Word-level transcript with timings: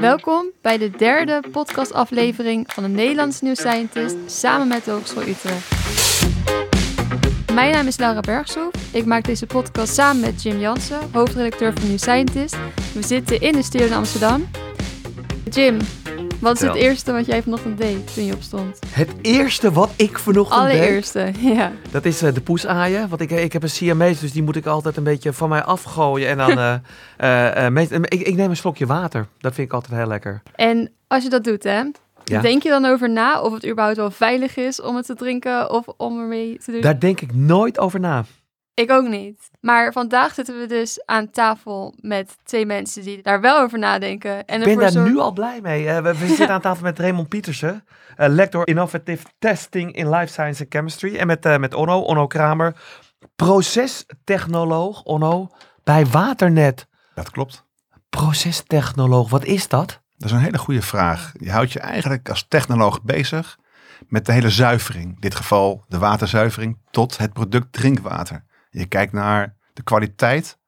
Welkom 0.00 0.50
bij 0.62 0.78
de 0.78 0.90
derde 0.90 1.42
podcastaflevering 1.52 2.72
van 2.72 2.82
de 2.82 2.88
Nederlandse 2.88 3.44
New 3.44 3.54
Scientist 3.54 4.16
samen 4.26 4.68
met 4.68 4.84
de 4.84 4.90
Hogeschool 4.90 5.22
Utrecht. 5.22 5.74
Mijn 7.52 7.72
naam 7.72 7.86
is 7.86 7.98
Laura 7.98 8.20
Bergsoef. 8.20 8.70
Ik 8.92 9.04
maak 9.04 9.24
deze 9.24 9.46
podcast 9.46 9.94
samen 9.94 10.20
met 10.20 10.42
Jim 10.42 10.58
Jansen, 10.58 10.98
hoofdredacteur 11.12 11.72
van 11.72 11.88
New 11.88 11.98
Scientist. 11.98 12.56
We 12.94 13.02
zitten 13.02 13.40
in 13.40 13.52
de 13.52 13.62
studio 13.62 13.86
in 13.86 13.92
Amsterdam. 13.92 14.48
Jim, 15.50 15.78
wat 16.40 16.54
is 16.54 16.60
het 16.60 16.74
eerste 16.74 17.12
wat 17.12 17.26
jij 17.26 17.42
vanochtend 17.42 17.78
deed 17.78 18.14
toen 18.14 18.24
je 18.24 18.34
opstond? 18.34 18.78
Het 18.88 19.10
eerste 19.22 19.72
wat 19.72 19.90
ik 19.96 20.18
vanochtend 20.18 20.62
deed, 20.62 20.70
Allereerste, 20.80 21.32
ja. 21.54 21.72
dat 21.90 22.04
is 22.04 22.22
eh, 22.22 22.34
de 22.34 22.40
poesaaien. 22.40 23.08
Want 23.08 23.20
ik, 23.20 23.30
ik 23.30 23.52
heb 23.52 23.62
een 23.62 23.70
Siamese, 23.70 24.20
dus 24.20 24.32
die 24.32 24.42
moet 24.42 24.56
ik 24.56 24.66
altijd 24.66 24.96
een 24.96 25.04
beetje 25.04 25.32
van 25.32 25.48
mij 25.48 25.62
afgooien. 25.62 26.28
En 26.28 26.36
dan, 26.36 26.58
eh, 27.16 27.66
eh, 27.66 28.02
ik, 28.02 28.20
ik 28.20 28.36
neem 28.36 28.50
een 28.50 28.56
slokje 28.56 28.86
water. 28.86 29.26
Dat 29.38 29.54
vind 29.54 29.66
ik 29.66 29.72
altijd 29.74 29.94
heel 29.94 30.06
lekker. 30.06 30.42
En 30.54 30.90
als 31.06 31.22
je 31.22 31.28
dat 31.30 31.44
doet, 31.44 31.62
hè, 31.62 31.82
Ja. 32.24 32.40
denk 32.40 32.62
je 32.62 32.68
dan 32.68 32.84
over 32.84 33.10
na 33.10 33.40
of 33.40 33.52
het 33.52 33.66
überhaupt 33.66 33.96
wel 33.96 34.10
veilig 34.10 34.56
is 34.56 34.80
om 34.80 34.96
het 34.96 35.06
te 35.06 35.14
drinken 35.14 35.70
of 35.70 35.86
om 35.96 36.20
ermee 36.20 36.58
te 36.64 36.72
doen? 36.72 36.80
Daar 36.80 37.00
denk 37.00 37.20
ik 37.20 37.34
nooit 37.34 37.78
over 37.78 38.00
na. 38.00 38.24
Ik 38.76 38.90
ook 38.90 39.08
niet. 39.08 39.50
Maar 39.60 39.92
vandaag 39.92 40.34
zitten 40.34 40.58
we 40.58 40.66
dus 40.66 41.02
aan 41.04 41.30
tafel 41.30 41.94
met 42.00 42.36
twee 42.44 42.66
mensen 42.66 43.02
die 43.02 43.22
daar 43.22 43.40
wel 43.40 43.58
over 43.60 43.78
nadenken. 43.78 44.46
En 44.46 44.58
Ik 44.60 44.66
ben 44.66 44.78
daar 44.78 44.90
zorgen- 44.90 45.12
nu 45.12 45.18
al 45.18 45.32
blij 45.32 45.60
mee. 45.62 45.88
Eh, 45.88 46.02
we, 46.02 46.18
we 46.18 46.26
zitten 46.26 46.48
aan 46.48 46.60
tafel 46.60 46.82
met 46.84 46.98
Raymond 46.98 47.28
Pietersen, 47.28 47.84
eh, 48.16 48.28
lector 48.28 48.66
Innovative 48.66 49.26
Testing 49.38 49.92
in 49.92 50.10
Life 50.10 50.32
Science 50.32 50.62
and 50.62 50.72
Chemistry. 50.72 51.16
En 51.16 51.26
met, 51.26 51.44
eh, 51.46 51.56
met 51.56 51.74
Onno, 51.74 52.00
Onno 52.00 52.26
Kramer, 52.26 52.76
procestechnoloog, 53.36 55.02
Onno, 55.02 55.48
bij 55.84 56.06
Waternet. 56.06 56.86
Dat 57.14 57.30
klopt. 57.30 57.64
Procestechnoloog, 58.10 59.30
wat 59.30 59.44
is 59.44 59.68
dat? 59.68 60.00
Dat 60.16 60.28
is 60.28 60.36
een 60.36 60.42
hele 60.42 60.58
goede 60.58 60.82
vraag. 60.82 61.32
Je 61.38 61.50
houdt 61.50 61.72
je 61.72 61.80
eigenlijk 61.80 62.28
als 62.28 62.46
technoloog 62.48 63.02
bezig 63.02 63.58
met 64.08 64.26
de 64.26 64.32
hele 64.32 64.50
zuivering. 64.50 65.04
In 65.04 65.16
dit 65.20 65.34
geval 65.34 65.84
de 65.88 65.98
waterzuivering 65.98 66.78
tot 66.90 67.16
het 67.18 67.32
product 67.32 67.72
drinkwater. 67.72 68.44
Je 68.78 68.86
kijkt 68.86 69.12
naar 69.12 69.56
de 69.72 69.82
kwaliteit, 69.82 70.58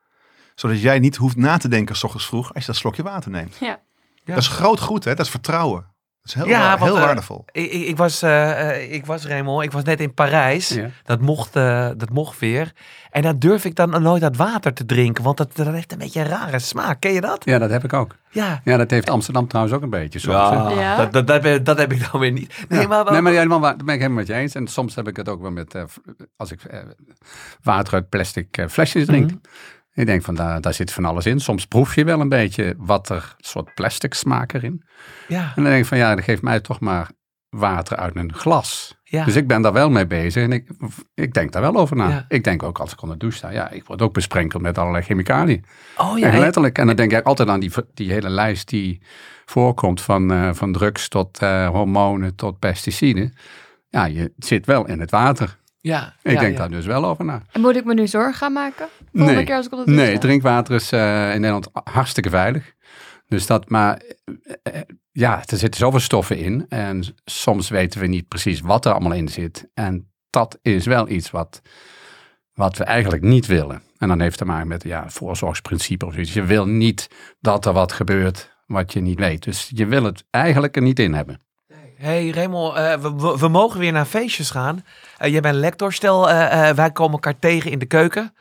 zodat 0.54 0.80
jij 0.80 0.98
niet 0.98 1.16
hoeft 1.16 1.36
na 1.36 1.56
te 1.56 1.68
denken 1.68 1.96
s 1.96 2.04
ochtends 2.04 2.26
vroeg 2.26 2.54
als 2.54 2.64
je 2.64 2.70
dat 2.70 2.80
slokje 2.80 3.02
water 3.02 3.30
neemt. 3.30 3.56
Ja. 3.60 3.80
Ja. 4.24 4.34
Dat 4.34 4.42
is 4.42 4.48
groot 4.48 4.80
goed, 4.80 5.04
hè? 5.04 5.14
Dat 5.14 5.24
is 5.24 5.30
vertrouwen. 5.30 5.86
Dat 6.34 6.46
is 6.46 6.52
heel, 6.52 6.60
Ja, 6.60 6.68
want, 6.78 6.90
heel 6.90 6.98
eh, 7.00 7.04
waardevol. 7.04 7.44
Ik, 7.52 7.70
ik, 7.72 7.86
ik 7.86 7.96
was, 7.96 8.22
eh, 8.22 8.70
eh, 8.70 8.92
ik 8.92 9.06
was 9.06 9.26
Raymond, 9.26 9.64
ik 9.64 9.72
was 9.72 9.82
net 9.82 10.00
in 10.00 10.14
Parijs. 10.14 10.68
Ja. 10.68 10.88
Dat, 11.04 11.20
mocht, 11.20 11.56
eh, 11.56 11.88
dat 11.96 12.10
mocht 12.10 12.38
weer. 12.38 12.72
En 13.10 13.22
dan 13.22 13.38
durf 13.38 13.64
ik 13.64 13.74
dan 13.74 14.02
nooit 14.02 14.20
dat 14.20 14.36
water 14.36 14.72
te 14.74 14.84
drinken, 14.86 15.24
want 15.24 15.36
dat, 15.36 15.56
dat 15.56 15.66
heeft 15.66 15.92
een 15.92 15.98
beetje 15.98 16.20
een 16.20 16.26
rare 16.26 16.58
smaak. 16.58 17.00
Ken 17.00 17.12
je 17.12 17.20
dat? 17.20 17.44
Ja, 17.44 17.58
dat 17.58 17.70
heb 17.70 17.84
ik 17.84 17.92
ook. 17.92 18.16
Ja. 18.30 18.60
Ja, 18.64 18.76
dat 18.76 18.90
heeft 18.90 19.10
Amsterdam 19.10 19.46
trouwens 19.48 19.76
ook 19.76 19.82
een 19.82 19.90
beetje 19.90 20.18
soms. 20.18 20.34
Ja. 20.34 20.96
Dat, 20.96 21.12
dat, 21.12 21.26
dat, 21.26 21.42
heb- 21.44 21.64
dat 21.64 21.78
heb 21.78 21.92
ik 21.92 22.10
dan 22.10 22.20
weer 22.20 22.32
niet. 22.32 22.64
Nee, 22.68 22.80
Ja. 22.80 22.86
maar, 22.86 23.04
maar- 23.04 23.12
nee, 23.12 23.22
maar 23.22 23.32
helemaal 23.32 23.60
dat 23.60 23.76
ben 23.84 23.94
ik 23.94 24.00
helemaal 24.00 24.18
met 24.18 24.26
je 24.26 24.34
eens. 24.34 24.54
En 24.54 24.66
soms 24.66 24.94
heb 24.94 25.08
ik 25.08 25.16
het 25.16 25.28
ook 25.28 25.40
wel 25.40 25.50
met, 25.50 25.74
als 26.36 26.52
ik 26.52 26.60
water 27.62 27.94
uit 27.94 28.08
plastic 28.08 28.66
flesjes 28.68 29.06
drink. 29.06 29.26
Mhm. 29.30 29.36
Ik 29.98 30.06
denk 30.06 30.22
van, 30.22 30.34
daar, 30.34 30.60
daar 30.60 30.74
zit 30.74 30.92
van 30.92 31.04
alles 31.04 31.26
in. 31.26 31.40
Soms 31.40 31.66
proef 31.66 31.94
je 31.94 32.04
wel 32.04 32.20
een 32.20 32.28
beetje 32.28 32.74
wat 32.78 33.08
er, 33.08 33.34
soort 33.38 33.74
plastic 33.74 34.14
smaak 34.14 34.52
erin. 34.52 34.84
ja, 35.28 35.42
En 35.42 35.62
dan 35.62 35.64
denk 35.64 35.78
ik 35.78 35.86
van, 35.86 35.98
ja, 35.98 36.14
dan 36.14 36.24
geef 36.24 36.42
mij 36.42 36.60
toch 36.60 36.80
maar 36.80 37.10
water 37.48 37.96
uit 37.96 38.16
een 38.16 38.34
glas. 38.34 38.96
ja. 39.04 39.24
Dus 39.24 39.36
ik 39.36 39.46
ben 39.46 39.62
daar 39.62 39.72
wel 39.72 39.90
mee 39.90 40.06
bezig 40.06 40.42
en 40.42 40.52
ik, 40.52 40.70
ik 41.14 41.34
denk 41.34 41.52
daar 41.52 41.62
wel 41.62 41.76
over 41.76 41.96
na. 41.96 42.08
Ja. 42.08 42.24
Ik 42.28 42.44
denk 42.44 42.62
ook 42.62 42.78
als 42.78 42.92
ik 42.92 43.02
onder 43.02 43.18
de 43.18 43.24
douche 43.24 43.38
sta, 43.38 43.50
ja, 43.50 43.70
ik 43.70 43.84
word 43.84 44.02
ook 44.02 44.12
besprenkeld 44.12 44.62
met 44.62 44.78
allerlei 44.78 45.04
chemicaliën. 45.04 45.64
oh 45.96 46.18
ja, 46.18 46.38
letterlijk. 46.38 46.78
En 46.78 46.86
dan 46.86 46.96
denk 46.96 47.12
ik 47.12 47.26
altijd 47.26 47.48
aan 47.48 47.60
die, 47.60 47.72
die 47.94 48.12
hele 48.12 48.28
lijst 48.28 48.68
die 48.68 49.02
voorkomt 49.44 50.00
van, 50.00 50.32
eh, 50.32 50.52
van 50.52 50.72
drugs 50.72 51.08
tot 51.08 51.38
eh, 51.38 51.68
hormonen 51.68 52.34
tot 52.34 52.58
pesticiden. 52.58 53.32
Ja, 53.88 54.04
je 54.04 54.32
zit 54.36 54.66
wel 54.66 54.86
in 54.86 55.00
het 55.00 55.10
water. 55.10 55.58
Ja, 55.80 56.14
Ik 56.22 56.32
ja, 56.32 56.40
denk 56.40 56.52
ja. 56.52 56.58
daar 56.58 56.70
dus 56.70 56.86
wel 56.86 57.04
over 57.04 57.24
na. 57.24 57.42
En 57.52 57.60
moet 57.60 57.76
ik 57.76 57.84
me 57.84 57.94
nu 57.94 58.06
zorgen 58.06 58.34
gaan 58.34 58.52
maken? 58.52 58.88
Volgende 59.12 59.34
Nee. 59.34 59.44
keer 59.44 59.56
als 59.56 59.66
ik 59.66 59.72
op 59.72 59.86
Nee, 59.86 60.18
drinkwater 60.18 60.74
is 60.74 60.92
eh, 60.92 61.34
in 61.34 61.40
Nederland 61.40 61.68
hartstikke 61.72 62.30
veilig. 62.30 62.72
Dus 63.26 63.46
dat, 63.46 63.68
maar 63.68 64.02
eh, 64.24 64.54
eh, 64.62 64.82
ja, 65.10 65.42
er 65.46 65.56
zitten 65.56 65.80
zoveel 65.80 66.00
stoffen 66.00 66.38
in. 66.38 66.66
En 66.68 67.04
soms 67.24 67.68
weten 67.68 68.00
we 68.00 68.06
niet 68.06 68.28
precies 68.28 68.60
wat 68.60 68.84
er 68.84 68.92
allemaal 68.92 69.12
in 69.12 69.28
zit. 69.28 69.68
En 69.74 70.12
dat 70.30 70.58
is 70.62 70.86
wel 70.86 71.08
iets 71.08 71.30
wat, 71.30 71.62
wat 72.52 72.76
we 72.76 72.84
eigenlijk 72.84 73.22
niet 73.22 73.46
willen. 73.46 73.82
En 73.98 74.08
dan 74.08 74.20
heeft 74.20 74.38
het 74.38 74.48
te 74.48 74.54
maken 74.54 74.68
met 74.68 74.82
ja, 74.82 75.02
het 75.02 75.12
voorzorgsprincipe 75.12 76.06
of 76.06 76.12
zoiets. 76.12 76.32
Je 76.32 76.44
wil 76.44 76.66
niet 76.66 77.08
dat 77.40 77.66
er 77.66 77.72
wat 77.72 77.92
gebeurt 77.92 78.56
wat 78.66 78.92
je 78.92 79.00
niet 79.00 79.18
weet. 79.18 79.42
Dus 79.42 79.70
je 79.74 79.86
wil 79.86 80.04
het 80.04 80.24
eigenlijk 80.30 80.76
er 80.76 80.82
niet 80.82 80.98
in 80.98 81.14
hebben. 81.14 81.40
Hey, 81.98 82.30
Raymond, 82.30 82.76
eh, 82.76 82.94
we, 83.00 83.38
we, 83.38 83.48
mogen 83.48 83.80
weer 83.80 83.92
naar 83.92 84.04
feestjes 84.04 84.50
gaan. 84.50 84.84
Eh, 85.18 85.30
jij 85.30 85.40
bent 85.40 85.54
lector, 85.54 85.92
stel 85.92 86.30
eh, 86.30 86.70
wij 86.70 86.92
komen 86.92 87.12
elkaar 87.12 87.38
tegen 87.38 87.70
in 87.70 87.78
de 87.78 87.86
keuken. 87.86 88.34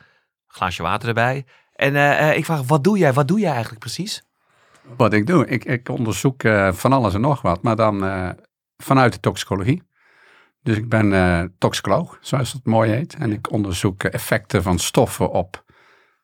Glaasje 0.48 0.84
water 0.84 1.08
erbij. 1.08 1.46
En 1.74 1.96
ik 2.36 2.46
vraag, 2.46 2.62
wat 2.62 2.84
doe 2.84 2.98
jij? 2.98 3.14
Wat 3.14 3.28
doe 3.28 3.40
jij 3.40 3.52
eigenlijk 3.52 3.80
precies? 3.80 4.24
Wat 4.98 5.14
ik 5.14 5.28
doe, 5.28 5.48
ik, 5.48 5.66
ik 5.66 5.90
onderzoek 5.90 6.42
van 6.72 6.94
alles 6.94 7.14
en 7.14 7.22
nog 7.22 7.42
wat, 7.42 7.62
maar 7.62 7.76
dan 7.76 8.00
vanuit 8.78 9.14
de 9.14 9.20
toxicologie. 9.20 9.84
Dus 10.64 10.78
ik 10.78 10.90
ben 10.90 11.56
toxicoloog, 11.58 12.18
zoals 12.22 12.54
het 12.54 12.66
mooi 12.66 12.92
heet. 12.92 13.16
En 13.16 13.32
ik 13.32 13.52
onderzoek 13.52 14.04
effecten 14.04 14.64
van 14.64 14.80
stoffen 14.80 15.30
op 15.30 15.64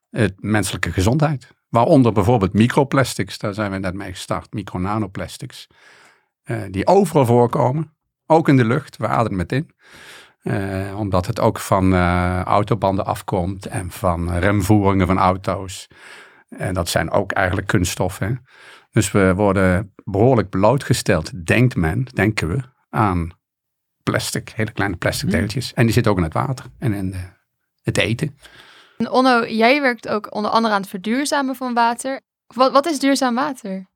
het 0.09 0.33
menselijke 0.37 0.91
gezondheid. 0.91 1.53
Waaronder 1.69 2.11
bijvoorbeeld 2.11 2.53
microplastics, 2.53 3.37
daar 3.37 3.53
zijn 3.53 3.71
we 3.71 3.77
net 3.77 3.93
mee 3.93 4.11
gestart, 4.11 4.53
micronanoplastics. 4.53 5.67
eh, 5.69 5.77
die 6.69 6.87
overal 6.87 7.25
voorkomen, 7.25 7.95
ook 8.25 8.47
in 8.47 8.57
de 8.57 8.65
lucht, 8.65 8.97
we 8.97 9.07
ademen 9.07 9.39
het 9.39 9.51
in. 9.51 9.71
Eh, 10.43 10.95
omdat 10.99 11.25
het 11.25 11.39
ook 11.39 11.59
van 11.59 11.93
eh, 11.93 12.41
autobanden 12.41 13.05
afkomt 13.05 13.65
en 13.65 13.91
van 13.91 14.37
remvoeringen 14.37 15.07
van 15.07 15.17
auto's. 15.17 15.87
En 16.49 16.73
dat 16.73 16.89
zijn 16.89 17.11
ook 17.11 17.31
eigenlijk 17.31 17.67
kunststoffen. 17.67 18.27
hè. 18.27 18.33
Dus 18.91 19.11
we 19.11 19.33
worden 19.35 19.93
behoorlijk 20.03 20.49
blootgesteld, 20.49 21.45
denkt 21.45 21.75
men, 21.75 22.03
denken 22.13 22.47
we, 22.47 22.59
aan 22.89 23.31
plastic, 24.03 24.49
hele 24.55 24.71
kleine 24.71 24.95
plastic 24.97 25.29
Hmm. 25.29 25.39
deeltjes. 25.39 25.73
En 25.73 25.83
die 25.83 25.93
zitten 25.93 26.11
ook 26.11 26.17
in 26.17 26.23
het 26.23 26.33
water 26.33 26.65
en 26.79 26.93
in 26.93 27.11
de, 27.11 27.23
het 27.83 27.97
eten. 27.97 28.37
En 28.97 29.09
Onno, 29.11 29.45
jij 29.45 29.81
werkt 29.81 30.07
ook 30.07 30.35
onder 30.35 30.51
andere 30.51 30.73
aan 30.73 30.81
het 30.81 30.89
verduurzamen 30.89 31.55
van 31.55 31.73
water. 31.73 32.21
Wat, 32.47 32.71
wat 32.71 32.85
is 32.85 32.99
duurzaam 32.99 33.35
water? 33.35 33.87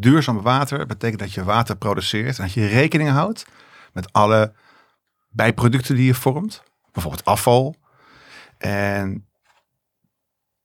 Duurzaam 0.00 0.42
water 0.42 0.86
betekent 0.86 1.20
dat 1.20 1.32
je 1.32 1.44
water 1.44 1.76
produceert 1.76 2.38
en 2.38 2.44
dat 2.44 2.52
je 2.52 2.66
rekening 2.66 3.10
houdt 3.10 3.44
met 3.92 4.12
alle 4.12 4.52
bijproducten 5.28 5.96
die 5.96 6.06
je 6.06 6.14
vormt. 6.14 6.62
Bijvoorbeeld 6.92 7.24
afval. 7.24 7.76
En 8.58 9.28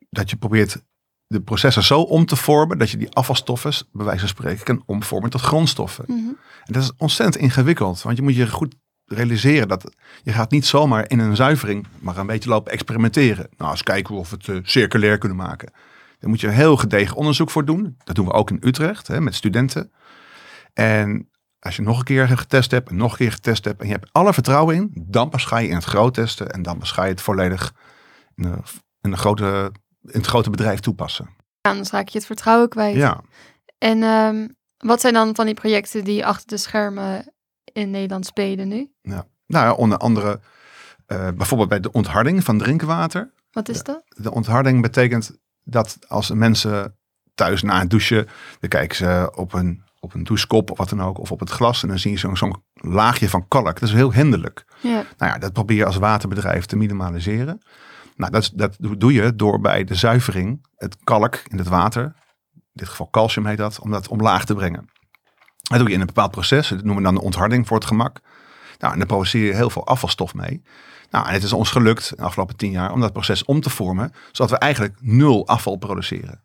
dat 0.10 0.30
je 0.30 0.36
probeert 0.36 0.82
de 1.28 1.42
processen 1.42 1.84
zo 1.84 2.02
om 2.02 2.26
te 2.26 2.36
vormen 2.36 2.78
dat 2.78 2.90
je 2.90 2.98
die 2.98 3.14
afvalstoffen, 3.14 3.74
bij 3.92 4.06
wijze 4.06 4.20
van 4.20 4.30
spreken, 4.30 4.64
kan 4.64 4.84
omvormen 4.86 5.30
tot 5.30 5.42
grondstoffen. 5.42 6.06
Mhm. 6.08 6.28
En 6.64 6.74
dat 6.74 6.84
is 6.84 6.92
ontzettend 6.98 7.44
ingewikkeld, 7.44 8.02
want 8.02 8.18
je 8.18 8.24
moet 8.24 8.36
je 8.36 8.50
goed 8.50 8.76
realiseren 9.06 9.68
dat 9.68 9.94
je 10.24 10.32
gaat 10.32 10.52
niet 10.52 10.66
zomaar 10.66 11.10
in 11.10 11.20
een 11.20 11.36
zuivering 11.36 11.88
maar 12.00 12.18
een 12.18 12.28
beetje 12.28 12.50
lopen 12.50 12.72
experimenteren. 12.72 13.48
Nou, 13.58 13.72
eens 13.72 13.84
kijken 13.84 14.16
of 14.16 14.30
we 14.30 14.36
het 14.36 14.48
eh, 14.48 14.58
circulair 14.64 15.18
kunnen 15.18 15.38
maken. 15.38 15.72
Daar 16.23 16.31
moet 16.31 16.41
je 16.41 16.50
heel 16.50 16.78
gedegen 16.78 17.16
onderzoek 17.16 17.50
voor 17.50 17.66
doen. 17.66 17.97
Dat 18.03 18.16
doen 18.16 18.25
we 18.25 18.31
ook 18.31 18.50
in 18.50 18.57
Utrecht 18.61 19.07
hè, 19.07 19.22
met 19.22 19.35
studenten. 19.35 19.91
En 20.73 21.29
als 21.59 21.75
je 21.75 21.81
nog 21.81 21.97
een 21.97 22.03
keer 22.03 22.28
getest 22.28 22.72
hebt 22.72 22.89
en 22.89 22.95
nog 22.95 23.11
een 23.11 23.17
keer 23.17 23.31
getest 23.31 23.66
hebt 23.66 23.81
en 23.81 23.88
je 23.88 23.94
hebt 23.94 24.09
alle 24.11 24.34
vertrouwen 24.34 24.75
in, 24.75 24.91
dan 24.94 25.29
pas 25.29 25.45
ga 25.45 25.57
je 25.57 25.67
in 25.67 25.75
het 25.75 25.84
groot 25.84 26.13
testen 26.13 26.51
en 26.51 26.61
dan 26.61 26.78
pas 26.78 26.91
ga 26.91 27.03
je 27.03 27.11
het 27.11 27.22
volledig 27.22 27.73
in, 28.35 28.44
een, 28.44 28.63
in, 29.01 29.17
grote, 29.17 29.72
in 30.01 30.19
het 30.19 30.25
grote 30.25 30.50
bedrijf 30.50 30.79
toepassen. 30.79 31.29
Anders 31.61 31.90
raak 31.90 32.08
je 32.08 32.17
het 32.17 32.28
vertrouwen 32.28 32.69
kwijt. 32.69 32.96
Ja, 32.96 33.22
En 33.78 34.03
ehm, 34.03 34.47
wat 34.78 35.02
zijn 35.02 35.14
dan 35.14 35.35
van 35.35 35.46
die 35.46 35.55
projecten 35.55 36.03
die 36.03 36.26
achter 36.26 36.47
de 36.47 36.58
schermen 36.58 37.34
in 37.64 37.90
Nederland 37.90 38.26
spelen 38.26 38.67
nu? 38.67 38.91
nou 39.02 39.26
ja, 39.47 39.73
onder 39.73 39.97
andere 39.97 40.40
eh, 41.05 41.28
bijvoorbeeld 41.35 41.69
bij 41.69 41.79
de 41.79 41.91
ontharding 41.91 42.43
van 42.43 42.58
drinkwater. 42.58 43.34
Wat 43.52 43.69
is 43.69 43.84
dat? 43.84 44.03
De 44.08 44.31
ontharding 44.31 44.81
betekent 44.81 45.37
dat 45.64 45.98
als 46.08 46.32
mensen 46.32 46.98
thuis 47.36 47.62
na 47.62 47.80
het 47.80 47.90
douchen, 47.90 48.28
dan 48.60 48.70
kijken 48.70 48.96
ze 48.96 49.32
op 49.36 49.54
een, 49.54 49.84
op 50.00 50.14
een 50.14 50.24
douchekop 50.24 50.72
of 50.72 50.78
wat 50.78 50.90
dan 50.90 51.02
ook, 51.02 51.20
of 51.20 51.32
op 51.32 51.40
het 51.40 51.50
glas 51.50 51.84
en 51.84 51.90
dan 51.90 52.00
zie 52.00 52.12
je 52.12 52.18
zo'n 52.18 52.38
zo'n 52.38 52.64
laagje 52.74 53.30
van 53.30 53.48
kalk. 53.48 53.80
Dat 53.80 53.90
is 53.90 53.96
heel 53.96 54.14
hinderlijk. 54.14 54.66
Ja. 54.82 55.04
Nou 55.18 55.32
ja, 55.32 55.38
dat 55.38 55.54
probeer 55.54 55.78
je 55.78 55.86
als 55.86 55.98
waterbedrijf 55.98 56.66
te 56.66 56.76
minimaliseren. 56.76 57.62
Nou, 58.16 58.32
dat, 58.32 58.52
dat 58.54 58.78
doe 58.80 59.14
je 59.14 59.36
door 59.36 59.60
bij 59.60 59.84
de 59.84 59.96
zuivering 59.96 60.66
het 60.76 60.98
kalk 61.04 61.36
in 61.48 61.58
het 61.58 61.68
water, 61.68 62.04
in 62.54 62.62
dit 62.74 62.90
geval 62.90 63.10
calcium 63.10 63.46
heet 63.46 63.58
dat, 63.58 63.80
om 63.80 63.92
dat 63.92 64.08
omlaag 64.08 64.46
te 64.46 64.54
brengen. 64.54 64.90
Dat 65.62 65.80
doe 65.80 65.88
je 65.88 65.94
in 65.94 66.00
een 66.00 66.06
bepaald 66.06 66.32
proces, 66.32 66.68
dat 66.68 66.78
noemen 66.84 66.96
we 66.96 67.04
dan 67.04 67.16
de 67.16 67.22
ontharding 67.22 67.68
voor 67.68 67.78
het 67.78 67.86
gemak. 67.86 68.20
Nou, 68.79 68.93
en 68.93 68.99
daar 68.99 69.08
produceer 69.08 69.46
je 69.46 69.55
heel 69.55 69.70
veel 69.70 69.87
afvalstof 69.87 70.34
mee. 70.34 70.64
Nou, 71.09 71.28
en 71.28 71.34
het 71.34 71.43
is 71.43 71.53
ons 71.53 71.72
gelukt 71.72 72.17
de 72.17 72.23
afgelopen 72.23 72.55
tien 72.55 72.72
jaar 72.72 72.91
om 72.91 72.99
dat 72.99 73.14
proces 73.14 73.46
om 73.46 73.61
te 73.61 73.70
vormen, 73.70 74.14
zodat 74.31 74.52
we 74.52 74.58
eigenlijk 74.58 74.96
nul 75.02 75.47
afval 75.47 75.75
produceren. 75.75 76.41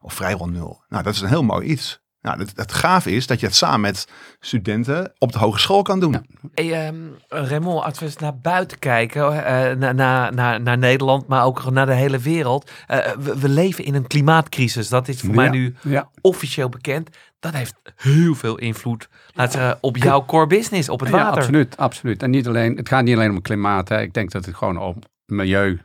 Of 0.00 0.14
vrijwel 0.14 0.48
nul. 0.48 0.82
Nou, 0.88 1.02
dat 1.02 1.14
is 1.14 1.20
een 1.20 1.28
heel 1.28 1.42
mooi 1.42 1.66
iets. 1.66 2.00
Nou, 2.26 2.38
het, 2.38 2.52
het 2.54 2.72
gaaf 2.72 3.06
is 3.06 3.26
dat 3.26 3.40
je 3.40 3.46
het 3.46 3.54
samen 3.54 3.80
met 3.80 4.08
studenten 4.40 5.12
op 5.18 5.32
de 5.32 5.38
hogeschool 5.38 5.82
kan 5.82 6.00
doen. 6.00 6.12
Ja. 6.12 6.22
Hey, 6.54 6.86
ehm, 6.86 6.96
Raymond, 7.28 7.84
als 7.84 7.98
we 7.98 8.04
eens 8.04 8.16
naar 8.16 8.38
buiten 8.38 8.78
kijken, 8.78 9.44
eh, 9.44 9.76
naar, 9.76 9.94
naar, 9.94 10.34
naar, 10.34 10.60
naar 10.60 10.78
Nederland, 10.78 11.26
maar 11.26 11.44
ook 11.44 11.70
naar 11.70 11.86
de 11.86 11.94
hele 11.94 12.18
wereld. 12.18 12.70
Eh, 12.86 12.98
we, 13.18 13.38
we 13.38 13.48
leven 13.48 13.84
in 13.84 13.94
een 13.94 14.06
klimaatcrisis. 14.06 14.88
Dat 14.88 15.08
is 15.08 15.20
voor 15.20 15.34
mij 15.34 15.48
nu 15.48 15.74
Ja, 15.82 16.08
officieel 16.20 16.68
bekend. 16.68 17.16
Dat 17.38 17.52
heeft 17.52 17.74
heel 17.96 18.34
veel 18.34 18.58
invloed 18.58 19.08
laten 19.34 19.78
op 19.80 19.96
jouw 19.96 20.24
core 20.24 20.46
business, 20.46 20.88
op 20.88 21.00
het 21.00 21.10
water. 21.10 21.42
absoluut, 21.42 21.76
absoluut. 21.76 22.22
En 22.22 22.30
niet 22.30 22.46
alleen, 22.46 22.76
het 22.76 22.88
gaat 22.88 23.04
niet 23.04 23.14
alleen 23.14 23.30
om 23.30 23.42
klimaat. 23.42 23.88
Hè. 23.88 24.00
Ik 24.00 24.14
denk 24.14 24.30
dat 24.30 24.44
het 24.44 24.54
gewoon 24.54 24.78
om 24.78 24.98
milieu, 25.26 25.80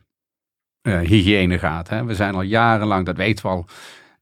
eh, 0.82 1.00
hygiëne 1.00 1.60
gaat. 1.60 1.90
Hè. 1.90 2.06
We 2.06 2.16
zijn 2.16 2.36
al 2.36 2.42
jarenlang, 2.42 3.06
dat 3.06 3.18
weten 3.18 3.46
we 3.46 3.52
al, 3.52 3.66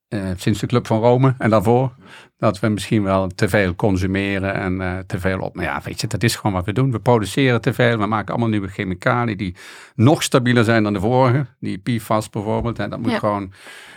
eh, 0.09 0.29
sinds 0.35 0.59
de 0.59 0.67
Club 0.67 0.87
van 0.87 0.99
Rome 0.99 1.35
en 1.37 1.49
daarvoor, 1.49 1.91
dat 2.37 2.59
we 2.59 2.67
misschien 2.67 3.03
wel 3.03 3.27
te 3.27 3.49
veel 3.49 3.75
consumeren 3.75 4.53
en 4.53 4.81
eh, 4.81 4.97
te 5.07 5.19
veel 5.19 5.39
op. 5.39 5.55
Maar 5.55 5.65
ja, 5.65 5.81
weet 5.83 6.01
je, 6.01 6.07
dat 6.07 6.23
is 6.23 6.35
gewoon 6.35 6.53
wat 6.53 6.65
we 6.65 6.73
doen. 6.73 6.91
We 6.91 6.99
produceren 6.99 7.61
te 7.61 7.73
veel, 7.73 7.97
we 7.97 8.05
maken 8.05 8.29
allemaal 8.29 8.49
nieuwe 8.49 8.67
chemicaliën 8.67 9.37
die 9.37 9.55
nog 9.95 10.23
stabieler 10.23 10.63
zijn 10.63 10.83
dan 10.83 10.93
de 10.93 10.99
vorige. 10.99 11.45
Die 11.59 11.77
PFAS 11.77 12.29
bijvoorbeeld. 12.29 12.79
En 12.79 12.89
dat 12.89 12.99
moet 12.99 13.11
Ja. 13.11 13.17
gewoon, 13.19 13.51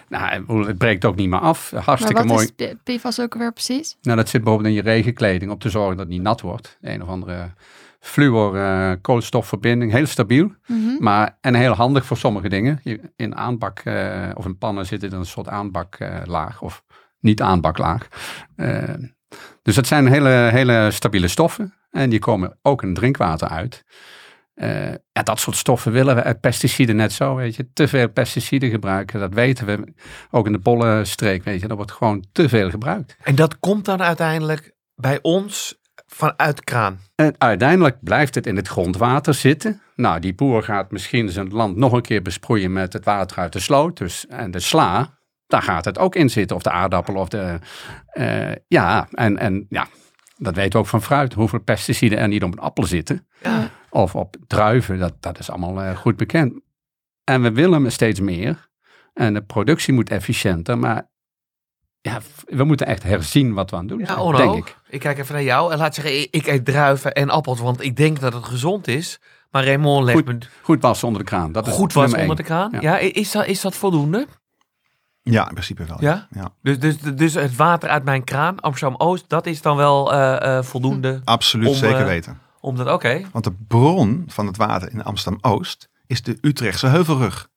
nou, 0.08 0.64
het 0.66 0.78
breekt 0.78 1.04
ook 1.04 1.16
niet 1.16 1.28
meer 1.28 1.38
af. 1.40 1.72
Maar 1.72 1.82
Hartstikke 1.82 2.22
wat 2.26 2.32
mooi. 2.32 2.50
is 2.56 2.74
PFAS 2.84 3.20
ook 3.20 3.34
weer 3.34 3.52
precies? 3.52 3.96
Nou, 4.02 4.16
dat 4.16 4.28
zit 4.28 4.42
bijvoorbeeld 4.42 4.74
in 4.74 4.82
je 4.82 4.90
regenkleding 4.90 5.50
om 5.50 5.58
te 5.58 5.70
zorgen 5.70 5.96
dat 5.96 6.06
het 6.06 6.14
niet 6.14 6.22
nat 6.22 6.40
wordt. 6.40 6.78
Een 6.80 7.02
of 7.02 7.08
andere 7.08 7.50
fluor 8.04 8.56
eh, 8.56 8.92
koolstofverbinding, 9.00 9.92
heel 9.92 10.06
stabiel. 10.06 10.52
Mhm. 10.66 10.78
Maar, 10.98 11.38
en 11.40 11.54
heel 11.54 11.72
handig 11.72 12.04
voor 12.04 12.16
sommige 12.16 12.48
dingen. 12.48 12.80
Je- 12.82 13.12
In 13.16 13.36
aanbak 13.36 13.78
eh, 13.78 14.28
of 14.34 14.44
in 14.44 14.58
pannen 14.58 14.86
zit 14.86 15.02
er 15.02 15.12
een 15.12 15.26
soort 15.26 15.48
aanbaklaag 15.48 16.62
of 16.62 16.82
niet 17.20 17.42
aanbaklaag. 17.42 18.08
Eh, 18.56 18.82
dus 19.62 19.74
dat 19.74 19.86
zijn 19.86 20.06
hele, 20.06 20.28
hele 20.28 20.88
stabiele 20.90 21.28
stoffen. 21.28 21.74
En 21.90 22.10
die 22.10 22.18
komen 22.18 22.58
ook 22.62 22.82
in 22.82 22.94
drinkwater 22.94 23.48
uit. 23.48 23.84
Eh, 24.54 24.90
ja, 24.90 25.22
dat 25.22 25.40
soort 25.40 25.56
stoffen 25.56 25.92
willen 25.92 26.14
we 26.14 26.22
uit 26.22 26.40
pesticiden 26.40 26.96
net 26.96 27.12
zo, 27.12 27.34
weet 27.34 27.56
je. 27.56 27.72
Te 27.72 27.88
veel 27.88 28.08
pesticiden 28.08 28.70
gebruiken, 28.70 29.20
dat 29.20 29.34
weten 29.34 29.66
we. 29.66 29.92
Ook 30.30 30.46
in 30.46 30.52
de 30.52 30.58
bollenstreek, 30.58 31.44
weet 31.44 31.60
je. 31.60 31.66
Dat 31.68 31.76
wordt 31.76 31.92
gewoon 31.92 32.24
te 32.32 32.48
veel 32.48 32.70
gebruikt. 32.70 33.16
En 33.22 33.34
dat 33.34 33.58
komt 33.58 33.84
dan 33.84 34.02
uiteindelijk 34.02 34.74
bij 34.94 35.18
ons 35.22 35.80
vanuit 36.14 36.64
kraan. 36.64 36.98
En 37.14 37.34
uiteindelijk 37.38 37.96
blijft 38.00 38.34
het 38.34 38.46
in 38.46 38.56
het 38.56 38.68
grondwater 38.68 39.34
zitten. 39.34 39.80
Nou, 39.94 40.20
die 40.20 40.34
boer 40.34 40.62
gaat 40.62 40.90
misschien 40.90 41.28
zijn 41.28 41.48
land 41.48 41.76
nog 41.76 41.92
een 41.92 42.02
keer 42.02 42.22
besproeien 42.22 42.72
met 42.72 42.92
het 42.92 43.04
water 43.04 43.38
uit 43.38 43.52
de 43.52 43.60
sloot. 43.60 43.96
Dus, 43.96 44.26
en 44.26 44.50
de 44.50 44.60
sla, 44.60 45.18
daar 45.46 45.62
gaat 45.62 45.84
het 45.84 45.98
ook 45.98 46.14
in 46.14 46.30
zitten. 46.30 46.56
Of 46.56 46.62
de 46.62 46.70
aardappel 46.70 47.14
of 47.14 47.28
de... 47.28 47.58
eh, 48.06 48.52
ja, 48.68 49.08
en, 49.10 49.38
en 49.38 49.66
ja, 49.68 49.86
dat 50.36 50.54
weten 50.54 50.72
we 50.72 50.78
ook 50.78 50.86
van 50.86 51.02
fruit. 51.02 51.34
Hoeveel 51.34 51.60
pesticiden 51.60 52.18
er 52.18 52.28
niet 52.28 52.42
op 52.42 52.52
een 52.52 52.58
appel 52.58 52.84
zitten. 52.84 53.26
Ja. 53.42 53.70
Of 53.90 54.14
op 54.14 54.36
druiven, 54.46 54.98
dat, 54.98 55.14
dat 55.20 55.38
is 55.38 55.50
allemaal 55.50 55.82
eh, 55.82 55.96
goed 55.96 56.16
bekend. 56.16 56.60
En 57.24 57.42
we 57.42 57.52
willen 57.52 57.92
steeds 57.92 58.20
meer. 58.20 58.70
En 59.12 59.34
de 59.34 59.42
productie 59.42 59.94
moet 59.94 60.10
efficiënter. 60.10 60.78
Maar 60.78 61.10
ja, 62.02 62.20
we 62.44 62.64
moeten 62.64 62.86
echt 62.86 63.02
herzien 63.02 63.54
wat 63.54 63.70
we 63.70 63.76
aan 63.76 63.82
het 63.82 63.90
doen 63.90 63.98
Ja, 63.98 64.36
zijn, 64.36 64.36
denk 64.36 64.68
ik. 64.68 64.76
ik 64.88 65.00
kijk 65.00 65.18
even 65.18 65.34
naar 65.34 65.42
jou 65.42 65.72
en 65.72 65.78
laat 65.78 65.94
zeggen, 65.94 66.32
ik, 66.32 66.46
eet 66.46 66.64
druiven 66.64 67.12
en 67.12 67.30
appels, 67.30 67.60
want 67.60 67.82
ik 67.82 67.96
denk 67.96 68.20
dat 68.20 68.32
het 68.32 68.44
gezond 68.44 68.88
is. 68.88 69.20
Maar 69.50 69.64
Raymond 69.64 70.04
legt 70.04 70.24
me 70.24 70.38
Goed 70.62 70.82
wassen 70.82 71.06
onder 71.06 71.22
de 71.22 71.28
kraan. 71.28 71.52
Dat 71.52 71.66
is 71.66 71.72
goed 71.72 71.92
was 71.92 72.14
onder 72.14 72.36
de 72.36 72.42
kraan. 72.42 72.70
Ja. 72.72 72.80
Ja, 72.80 72.98
is, 72.98 73.30
dat, 73.30 73.46
is 73.46 73.60
dat 73.60 73.74
voldoende? 73.74 74.26
Ja, 75.22 75.46
in 75.46 75.52
principe 75.52 75.84
wel. 75.84 75.96
Ja? 76.00 76.28
ja. 76.30 76.52
Dus, 76.62 76.78
dus, 76.78 76.98
dus 77.00 77.34
het 77.34 77.56
water 77.56 77.88
uit 77.88 78.04
mijn 78.04 78.24
kraan, 78.24 78.60
Amsterdam-Oost, 78.60 79.24
dat 79.28 79.46
is 79.46 79.62
dan 79.62 79.76
wel 79.76 80.12
eh, 80.12 80.58
eh, 80.58 80.64
voldoende 80.64 81.20
Absoluut, 81.24 81.68
Om, 81.68 81.74
zeker 81.74 82.00
eh, 82.00 82.04
weten. 82.04 82.40
om 82.60 82.76
dat, 82.76 82.88
oké. 82.92 83.22
Want 83.32 83.44
de 83.44 83.52
bron 83.68 84.24
van 84.26 84.46
het 84.46 84.56
water 84.56 84.92
in 84.92 85.04
Amsterdam-Oost 85.04 85.88
is 86.06 86.22
de 86.22 86.38
Utrechtse 86.40 86.86
Heuvelrug. 86.86 87.48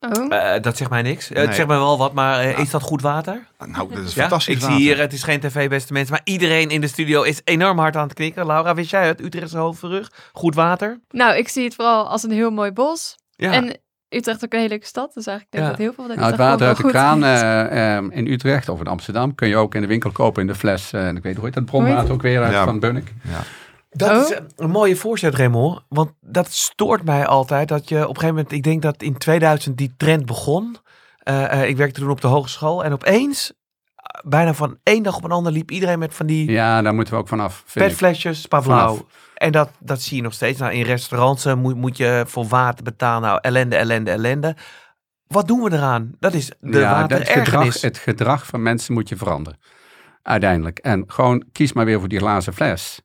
Oh. 0.00 0.34
Eh, 0.34 0.62
dat 0.62 0.76
zegt 0.76 0.90
mij 0.90 1.02
niks. 1.02 1.28
Eh, 1.30 1.36
Nee. 1.36 1.46
Het 1.46 1.54
zegt 1.54 1.68
mij 1.68 1.76
wel 1.76 1.98
wat, 1.98 2.12
maar 2.12 2.40
eh, 2.40 2.58
is 2.58 2.70
dat 2.70 2.82
goed 2.82 3.02
water? 3.02 3.46
Nou, 3.66 3.94
dat 3.94 4.04
is 4.04 4.14
Ja, 4.14 4.20
fantastisch 4.20 4.54
ik 4.54 4.60
water. 4.60 4.76
zie 4.76 4.84
hier, 4.84 4.98
het 4.98 5.12
is 5.12 5.22
geen 5.22 5.40
tv, 5.40 5.68
beste 5.68 5.92
mensen, 5.92 6.12
maar 6.12 6.20
iedereen 6.24 6.68
in 6.70 6.80
de 6.80 6.86
studio 6.88 7.22
is 7.22 7.40
enorm 7.44 7.78
hard 7.78 7.96
aan 7.96 8.02
het 8.04 8.14
knikken. 8.14 8.46
Laura, 8.46 8.74
wist 8.74 8.90
jij 8.90 9.06
het? 9.06 9.20
Utrechtse 9.20 9.58
hoofdverrug, 9.58 10.10
goed 10.32 10.54
water. 10.54 11.00
Nou, 11.10 11.36
ik 11.36 11.48
zie 11.48 11.64
het 11.64 11.74
vooral 11.74 12.08
als 12.08 12.22
een 12.22 12.30
heel 12.30 12.50
mooi 12.50 12.70
bos. 12.72 13.16
Ja. 13.30 13.52
En 13.52 13.76
Utrecht 14.08 14.44
ook 14.44 14.52
een 14.52 14.58
hele 14.58 14.70
leuke 14.70 14.86
stad. 14.86 15.14
Dus 15.14 15.26
eigenlijk 15.26 15.50
denk 15.56 15.64
ik 15.64 15.70
Ja. 15.70 15.76
dat 15.76 15.86
heel 15.86 15.92
veel 15.94 16.06
van 16.06 16.16
Nou, 16.16 16.28
het 16.30 16.38
water 16.40 16.66
uit 16.66 16.76
de 16.76 16.82
kraan 16.88 17.24
eh, 17.24 17.96
ehm, 17.96 18.10
in 18.10 18.26
Utrecht 18.26 18.68
of 18.68 18.80
in 18.80 18.86
Amsterdam 18.86 19.34
kun 19.34 19.48
je 19.48 19.56
ook 19.56 19.74
in 19.74 19.80
de 19.80 19.86
winkel 19.86 20.10
kopen 20.10 20.40
in 20.40 20.46
de 20.48 20.54
fles. 20.54 20.92
eh, 20.92 21.06
en 21.08 21.16
ik 21.16 21.22
weet 21.22 21.36
hoe 21.36 21.44
heet 21.44 21.54
dat 21.54 21.64
bronwater 21.64 22.12
ook 22.12 22.22
weer 22.22 22.42
uit 22.42 22.52
Ja. 22.52 22.64
van 22.64 22.80
Bunnik. 22.80 23.12
Dat 23.90 24.10
Oh. 24.10 24.16
is 24.30 24.38
een 24.56 24.70
mooie 24.70 24.96
voorzet, 24.96 25.34
Raymond. 25.34 25.80
Want 25.88 26.12
dat 26.20 26.52
stoort 26.52 27.04
mij 27.04 27.26
altijd. 27.26 27.68
Dat 27.68 27.88
je 27.88 27.96
op 27.96 28.00
een 28.08 28.14
gegeven 28.14 28.34
moment, 28.34 28.52
ik 28.52 28.62
denk 28.62 28.82
dat 28.82 29.02
in 29.02 29.18
2000 29.18 29.76
die 29.76 29.94
trend 29.96 30.26
begon. 30.26 30.76
Eh, 31.18 31.52
eh, 31.62 31.68
ik 31.68 31.76
werkte 31.76 32.00
toen 32.00 32.10
op 32.10 32.20
de 32.20 32.26
hogeschool. 32.26 32.84
En 32.84 32.92
opeens, 32.92 33.52
eh, 33.94 34.20
bijna 34.28 34.54
van 34.54 34.78
één 34.82 35.02
dag 35.02 35.16
op 35.16 35.24
een 35.24 35.30
ander, 35.30 35.52
liep 35.52 35.70
iedereen 35.70 35.98
met 35.98 36.14
van 36.14 36.26
die 36.26 36.50
Ja, 36.50 36.82
daar 36.82 36.94
moeten 36.94 37.14
we 37.14 37.20
ook 37.20 37.28
vanaf. 37.28 37.64
petflesjes. 37.74 38.46
Vanaf. 38.48 39.04
En 39.34 39.52
dat, 39.52 39.70
dat 39.78 40.02
zie 40.02 40.16
je 40.16 40.22
nog 40.22 40.32
steeds. 40.34 40.58
Nou, 40.58 40.72
in 40.72 40.82
restaurants 40.82 41.54
moet, 41.54 41.76
moet 41.76 41.96
je 41.96 42.24
voor 42.26 42.46
water 42.46 42.84
betalen. 42.84 43.28
Nou, 43.28 43.38
ellende, 43.42 43.76
ellende, 43.76 44.10
ellende. 44.10 44.56
Wat 45.26 45.48
doen 45.48 45.62
we 45.62 45.72
eraan? 45.72 46.12
Dat 46.18 46.34
is 46.34 46.52
de 46.60 46.78
ja, 46.78 47.06
dat 47.06 47.18
het, 47.18 47.28
gedrag, 47.28 47.80
het 47.80 47.98
gedrag 47.98 48.46
van 48.46 48.62
mensen 48.62 48.94
moet 48.94 49.08
je 49.08 49.16
veranderen. 49.16 49.58
Uiteindelijk. 50.22 50.78
En 50.78 51.04
gewoon 51.06 51.44
kies 51.52 51.72
maar 51.72 51.84
weer 51.84 51.98
voor 51.98 52.08
die 52.08 52.18
glazen 52.18 52.54
fles. 52.54 53.00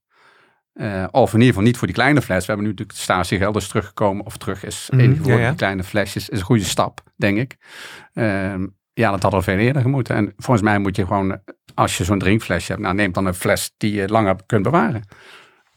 Eh, 0.73 1.03
of 1.11 1.27
in 1.29 1.33
ieder 1.39 1.47
geval 1.47 1.63
niet 1.63 1.77
voor 1.77 1.87
die 1.87 1.95
kleine 1.95 2.21
fles. 2.21 2.39
We 2.39 2.45
hebben 2.45 2.63
nu 2.65 2.69
natuurlijk 2.71 2.97
de 2.97 3.03
statiegeld 3.03 3.55
is 3.55 3.67
teruggekomen. 3.67 4.25
Of 4.25 4.37
terug 4.37 4.63
is 4.65 4.89
ingevoerd. 4.91 5.27
ja, 5.27 5.39
ja. 5.39 5.47
Die 5.47 5.57
kleine 5.57 5.83
flesjes 5.83 6.29
is 6.29 6.37
een 6.39 6.45
goede 6.45 6.63
stap, 6.63 7.01
denk 7.15 7.37
ik. 7.37 7.55
Ehm, 8.13 8.67
ja, 8.93 9.11
dat 9.11 9.23
had 9.23 9.33
al 9.33 9.41
veel 9.41 9.57
eerder 9.57 9.89
moeten. 9.89 10.15
En 10.15 10.33
volgens 10.37 10.65
mij 10.65 10.79
moet 10.79 10.95
je 10.95 11.05
gewoon, 11.05 11.31
eh, 11.31 11.37
als 11.73 11.97
je 11.97 12.03
zo'n 12.03 12.19
drinkflesje 12.19 12.71
hebt, 12.71 12.83
nou 12.83 12.95
neem 12.95 13.11
dan 13.11 13.25
een 13.25 13.33
fles 13.33 13.73
die 13.77 13.93
je 13.93 14.07
langer 14.07 14.35
kunt 14.45 14.63
bewaren. 14.63 15.01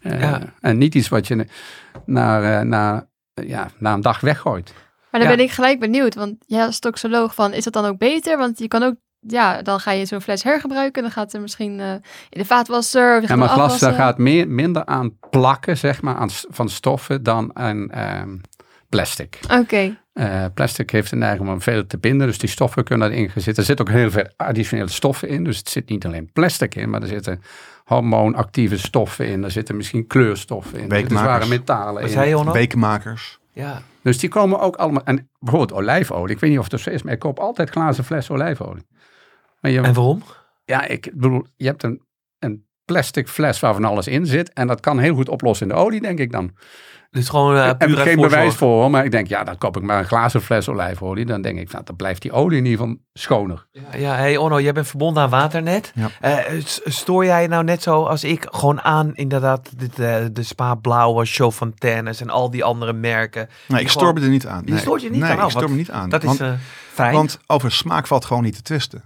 Eh, 0.01 0.21
Ja. 0.21 0.41
En 0.61 0.79
niet 0.79 0.95
iets 0.95 1.09
wat 1.09 1.27
je 1.27 1.47
na, 2.05 2.63
na, 2.63 3.09
ja, 3.35 3.69
na 3.79 3.93
een 3.93 4.01
dag 4.01 4.21
weggooit. 4.21 4.73
Maar 5.11 5.21
dan 5.21 5.31
Ja. 5.31 5.37
ben 5.37 5.45
ik 5.45 5.51
gelijk 5.53 5.81
benieuwd. 5.81 6.15
Want 6.15 6.35
jij 6.47 6.65
als 6.65 6.79
toxoloog, 6.79 7.35
van, 7.35 7.53
is 7.53 7.65
dat 7.65 7.73
dan 7.73 7.85
ook 7.85 7.99
beter? 7.99 8.39
Want 8.39 8.59
je 8.59 8.69
kan 8.69 8.83
ook, 8.83 8.95
ja, 9.21 9.63
dan 9.63 9.81
ga 9.81 9.91
je 9.91 10.07
zo'n 10.07 10.21
fles 10.21 10.43
hergebruiken. 10.43 11.03
Dan 11.03 11.11
gaat 11.11 11.33
er 11.33 11.41
misschien 11.41 11.81
eh, 11.81 11.91
in 12.29 12.41
de 12.41 12.45
vaatwasser. 12.45 13.17
Of 13.17 13.23
je 13.23 13.29
Ja, 13.29 13.37
maar 13.37 13.49
glas 13.49 13.79
daar 13.79 13.93
gaat 13.93 14.19
meer, 14.19 14.49
minder 14.49 14.85
aan 14.85 15.19
plakken, 15.31 15.77
zeg 15.77 16.03
maar, 16.03 16.15
aan, 16.15 16.29
van 16.31 16.69
stoffen 16.69 17.23
dan 17.23 17.51
aan 17.57 17.91
ehm, 17.91 18.37
plastic. 18.89 19.39
Oké. 19.51 19.97
Eh, 20.13 20.45
plastic 20.55 20.91
heeft 20.91 21.11
de 21.11 21.17
neiging 21.17 21.49
om 21.49 21.61
veel 21.61 21.87
te 21.87 21.99
binden, 21.99 22.27
dus 22.27 22.39
die 22.39 22.49
stoffen 22.49 22.85
kunnen 22.85 23.11
erin 23.11 23.31
zitten. 23.35 23.57
Er 23.57 23.65
zitten 23.65 23.87
ook 23.87 23.93
heel 23.93 24.11
veel 24.11 24.29
additionele 24.37 24.89
stoffen 24.89 25.29
in, 25.29 25.45
dus 25.45 25.59
het 25.59 25.69
zit 25.69 25.89
niet 25.89 26.07
alleen 26.07 26.31
plastic 26.33 26.75
in, 26.75 26.91
maar 26.91 27.03
er 27.03 27.09
zitten 27.09 27.43
hormoonactieve 27.85 28.79
stoffen 28.79 29.27
in, 29.27 29.45
er 29.45 29.51
zitten 29.51 29.77
misschien 29.77 30.07
kleurstoffen 30.07 30.79
in, 30.79 30.91
er 30.91 30.99
zitten 30.99 31.19
zware 31.19 31.47
metalen 31.47 31.95
Wat 31.95 32.03
in. 32.03 32.09
zei 32.09 32.29
je, 32.29 32.39
Onno? 32.39 32.53
Bekenmakers. 32.53 33.39
Ja. 33.53 33.83
Dus 34.07 34.19
die 34.19 34.29
komen 34.29 34.61
ook 34.61 34.77
allemaal, 34.77 35.05
en 35.05 35.31
bijvoorbeeld 35.39 35.81
olijfolie, 35.81 36.35
ik 36.35 36.41
weet 36.41 36.51
niet 36.51 36.59
of 36.59 36.71
het 36.71 36.81
zo 36.81 36.91
is, 36.91 37.03
maar 37.03 37.13
ik 37.13 37.19
koop 37.19 37.39
altijd 37.39 37.71
glazen 37.71 38.05
fles 38.05 38.31
olijfolie. 38.31 38.87
Maar 39.61 39.71
je, 39.71 39.81
En 39.81 39.95
waarom? 39.95 40.23
Ja, 40.65 40.85
ik 40.85 41.11
bedoel, 41.15 41.47
je 41.57 41.67
hebt 41.67 41.83
een, 41.83 42.03
een 42.39 42.66
plastic 42.87 43.29
fles 43.29 43.61
waar 43.61 43.75
van 43.75 43.85
alles 43.85 44.07
in 44.07 44.27
zit. 44.27 44.53
En 44.53 44.67
dat 44.67 44.81
kan 44.81 44.99
heel 44.99 45.15
goed 45.15 45.29
oplossen 45.29 45.69
in 45.69 45.75
de 45.75 45.81
olie, 45.81 46.01
denk 46.01 46.19
ik 46.19 46.33
dan. 46.33 46.51
Dus 47.11 47.29
gewoon 47.29 47.57
uh, 47.57 47.71
puur 47.79 47.97
geen 47.97 48.21
bewijs 48.21 48.55
voor, 48.55 48.69
hoor, 48.69 48.91
maar 48.91 49.05
ik 49.05 49.11
denk, 49.11 49.27
ja, 49.27 49.45
dan 49.45 49.59
koop 49.59 49.77
ik 49.77 49.83
maar 49.83 49.99
een 49.99 50.05
glazen 50.05 50.43
fles 50.43 50.69
olijfolie. 50.69 51.25
Dan 51.27 51.43
denk 51.43 51.59
ik, 51.59 51.73
nou, 51.73 51.85
dan 51.85 51.97
blijft 51.97 52.23
die 52.23 52.33
olie 52.33 52.59
in 52.59 52.65
ieder 52.65 52.79
geval 52.81 52.97
schoner. 53.13 53.67
Ja, 53.73 53.83
ja, 53.99 54.15
hey 54.15 54.37
Onno, 54.37 54.61
jij 54.61 54.73
bent 54.73 54.87
verbonden 54.89 55.23
aan 55.23 55.31
Waternet. 55.31 55.93
Ja. 55.95 56.09
Eh, 56.21 56.61
stoor 56.85 57.25
jij 57.25 57.43
je 57.43 57.49
nou 57.49 57.65
net 57.65 57.83
zo 57.83 58.03
als 58.03 58.25
ik 58.25 58.47
gewoon 58.51 58.81
aan 58.81 59.15
inderdaad 59.15 59.79
dit, 59.79 59.99
eh, 59.99 60.17
de 60.33 60.43
Spa 60.43 60.75
Blauwe, 60.75 61.25
Show 61.25 61.53
Fontaines 61.53 62.21
en 62.21 62.31
al 62.31 62.51
die 62.51 62.65
andere 62.65 62.93
merken? 62.93 63.49
Nee, 63.69 63.81
ik 63.81 63.89
gewoon- 63.89 63.91
stoor 63.91 64.13
me 64.15 64.21
er 64.27 64.33
niet 64.33 64.47
aan. 64.47 64.63
Je 64.65 64.71
Nee. 64.71 64.81
stoort 64.81 65.03
je 65.03 65.11
niet 65.11 65.21
nee, 65.21 65.31
aan? 65.31 65.39
Oh, 65.39 65.45
ik 65.45 65.51
stoor 65.51 65.63
wat- 65.63 65.71
me 65.71 65.77
niet 65.77 65.91
aan. 65.91 66.09
Dat 66.09 66.21
is 66.23 66.27
want, 66.29 66.41
eh, 66.41 66.53
fijn. 66.93 67.15
want 67.15 67.39
over 67.47 67.73
smaak 67.73 68.07
valt 68.07 68.25
gewoon 68.25 68.43
niet 68.43 68.55
te 68.57 68.63
twisten. 68.63 69.05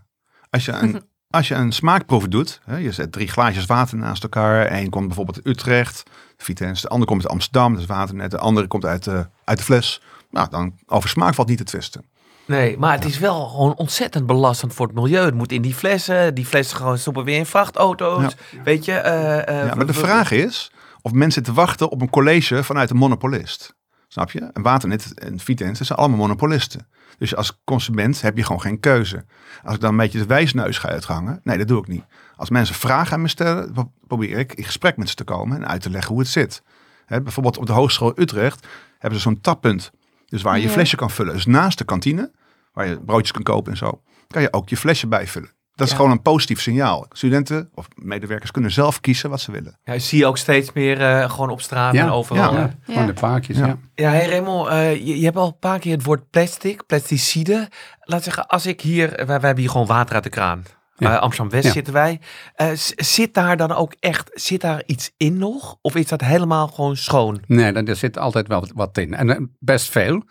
Als 0.51 0.65
je 0.65 0.73
een, 0.73 1.03
als 1.31 1.49
je 1.49 1.55
een 1.55 1.73
smaakproef 1.73 2.29
doet, 2.29 2.61
hè, 2.65 2.77
je 2.77 2.93
zet 2.93 3.13
drie 3.13 3.29
glaasjes 3.29 3.67
water 3.67 3.97
naast 3.97 4.23
elkaar. 4.23 4.73
Eén 4.73 4.91
komt 4.91 5.07
bijvoorbeeld 5.07 5.37
uit 5.37 5.47
Utrecht, 5.47 6.03
Vitens. 6.37 6.81
De 6.81 6.89
andere 6.89 7.11
komt 7.11 7.23
uit 7.23 7.33
Amsterdam, 7.33 7.73
dat 7.73 7.81
is 7.83 7.87
waternet. 7.89 8.31
De 8.31 8.39
andere 8.39 8.67
komt 8.67 8.85
uit, 8.85 9.05
de 9.05 9.27
uit 9.45 9.59
de 9.59 9.65
fles. 9.65 10.03
Nou, 10.31 10.49
dan 10.51 10.73
over 10.87 11.09
smaak 11.09 11.35
valt 11.35 11.49
niet 11.49 11.59
te 11.59 11.65
twisten. 11.65 12.05
nee, 12.47 12.79
maar 12.79 12.93
het 12.93 13.05
is 13.05 13.19
wel 13.19 13.49
gewoon 13.49 13.75
ontzettend 13.77 14.27
belastend 14.27 14.75
voor 14.75 14.87
het 14.87 14.95
milieu. 14.95 15.25
Het 15.25 15.35
moet 15.35 15.53
in 15.53 15.63
die 15.63 15.75
flessen. 15.75 16.35
Die 16.35 16.47
flessen 16.47 16.77
gewoon 16.77 16.99
stoppen 16.99 17.25
weer 17.25 17.37
in 17.37 17.47
vrachtauto's. 17.47 18.35
Weet 18.65 18.85
je? 18.85 18.93
eh, 18.93 19.49
eh, 19.49 19.67
Ja, 19.67 19.75
maar 19.75 19.87
de 19.87 19.93
vraag 19.93 20.31
is 20.31 20.73
of 21.03 21.13
mensen 21.13 21.43
te 21.43 21.53
wachten 21.53 21.91
op 21.91 22.01
een 22.01 22.11
college 22.11 22.65
vanuit 22.65 22.91
een 22.91 22.97
monopolist. 22.97 23.75
Snap 24.13 24.31
je? 24.31 24.41
En 24.41 24.63
Waternet 24.63 25.19
en 25.19 25.39
Vitens, 25.39 25.79
dat 25.79 25.87
zijn 25.87 25.99
allemaal 25.99 26.19
monopolisten. 26.19 26.89
Dus 27.19 27.37
als 27.37 27.61
consument 27.65 28.21
heb 28.21 28.37
je 28.37 28.43
gewoon 28.45 28.61
geen 28.61 28.81
keuze. 28.81 29.25
Als 29.63 29.75
ik 29.75 29.81
dan 29.81 29.91
een 29.91 29.97
beetje 29.97 30.19
de 30.19 30.27
wijsneus 30.27 30.79
ga 30.79 30.89
uithangen, 30.89 31.41
nee, 31.43 31.59
dat 31.59 31.69
doe 31.69 31.79
ik 31.81 31.89
niet. 31.89 32.05
Als 32.37 32.51
mensen 32.51 32.75
vragen 32.75 33.13
aan 33.15 33.23
me 33.23 33.29
stellen, 33.29 33.73
pro- 33.73 33.93
probeer 34.07 34.39
ik 34.39 34.53
in 34.55 34.65
gesprek 34.65 34.97
met 34.97 35.09
ze 35.09 35.15
te 35.15 35.25
komen 35.25 35.57
en 35.57 35.69
uit 35.69 35.81
te 35.83 35.91
leggen 35.91 36.11
hoe 36.11 36.21
het 36.21 36.31
zit. 36.31 36.63
Hè, 37.07 37.23
bijvoorbeeld 37.23 37.59
op 37.59 37.67
de 37.67 37.73
Hogeschool 37.73 38.13
Utrecht 38.21 38.67
hebben 38.99 39.19
ze 39.21 39.25
zo'n 39.29 39.41
tappunt. 39.41 39.91
Dus 40.27 40.43
waar 40.43 40.57
je 40.57 40.63
je 40.63 40.69
flesje 40.73 40.97
kan 40.97 41.11
vullen. 41.11 41.35
Dus 41.35 41.47
naast 41.47 41.79
de 41.79 41.85
kantine, 41.85 42.33
waar 42.73 42.87
je 42.89 43.01
broodjes 43.01 43.33
kan 43.33 43.43
kopen 43.43 43.73
en 43.73 43.79
zo, 43.79 44.03
kan 44.27 44.43
je 44.43 44.53
ook 44.53 44.69
je 44.69 44.77
flesje 44.77 45.07
bijvullen. 45.07 45.51
Dat 45.75 45.87
is 45.87 45.95
Ja. 45.95 45.99
gewoon 46.01 46.11
een 46.17 46.23
positief 46.23 46.61
signaal. 46.61 47.07
Studenten 47.11 47.71
of 47.75 47.89
medewerkers 47.95 48.51
kunnen 48.51 48.71
zelf 48.71 49.01
kiezen 49.01 49.31
wat 49.31 49.41
ze 49.41 49.53
willen. 49.53 49.79
Ja, 49.85 49.99
zie 49.99 50.19
je 50.19 50.27
ook 50.27 50.39
steeds 50.39 50.73
meer 50.73 51.01
eh, 51.01 51.31
gewoon 51.31 51.51
op 51.51 51.61
straat 51.61 51.95
Ja, 51.95 52.03
en 52.05 52.11
overal. 52.11 52.53
ja. 52.55 52.71
gewoon 52.83 53.07
de 53.07 53.13
paakjes, 53.13 53.57
Ja. 53.59 53.67
ja. 53.67 53.79
Ja, 53.95 54.11
hey 54.11 54.29
Raymond, 54.29 54.69
eh, 54.69 54.95
je, 54.97 55.19
je 55.19 55.25
hebt 55.25 55.37
al 55.37 55.47
een 55.47 55.59
paar 55.59 55.79
keer 55.79 55.93
het 55.93 56.05
woord 56.05 56.31
plastic, 56.31 56.87
pesticiden. 56.87 57.69
Laat 58.01 58.23
zeggen, 58.23 58.47
als 58.47 58.67
ik 58.67 58.81
hier, 58.81 59.09
wij, 59.11 59.27
wij 59.27 59.39
hebben 59.41 59.57
hier 59.59 59.71
gewoon 59.71 59.87
water 59.87 60.15
uit 60.15 60.25
de 60.25 60.31
kraan. 60.31 60.65
Ja. 60.97 61.15
Eh, 61.15 61.21
Amsterdam-West 61.21 61.65
Ja. 61.67 61.73
zitten 61.73 61.93
wij. 61.93 62.21
Eh, 62.55 62.71
zit 62.97 63.35
daar 63.35 63.57
dan 63.57 63.73
ook 63.73 63.95
echt, 64.01 64.31
zit 64.33 64.61
daar 64.61 64.83
iets 64.87 65.11
in 65.17 65.39
nog? 65.39 65.77
Of 65.81 65.95
is 65.95 66.07
dat 66.09 66.21
helemaal 66.21 66.69
gewoon 66.69 66.97
schoon? 66.97 67.43
Nee, 67.47 67.73
daar- 67.73 67.85
er 67.85 67.97
zit 67.97 68.19
altijd 68.19 68.49
wel 68.49 68.67
wat- 68.75 68.99
in. 68.99 69.15
En 69.15 69.57
best 69.59 69.89
veel. 69.91 70.23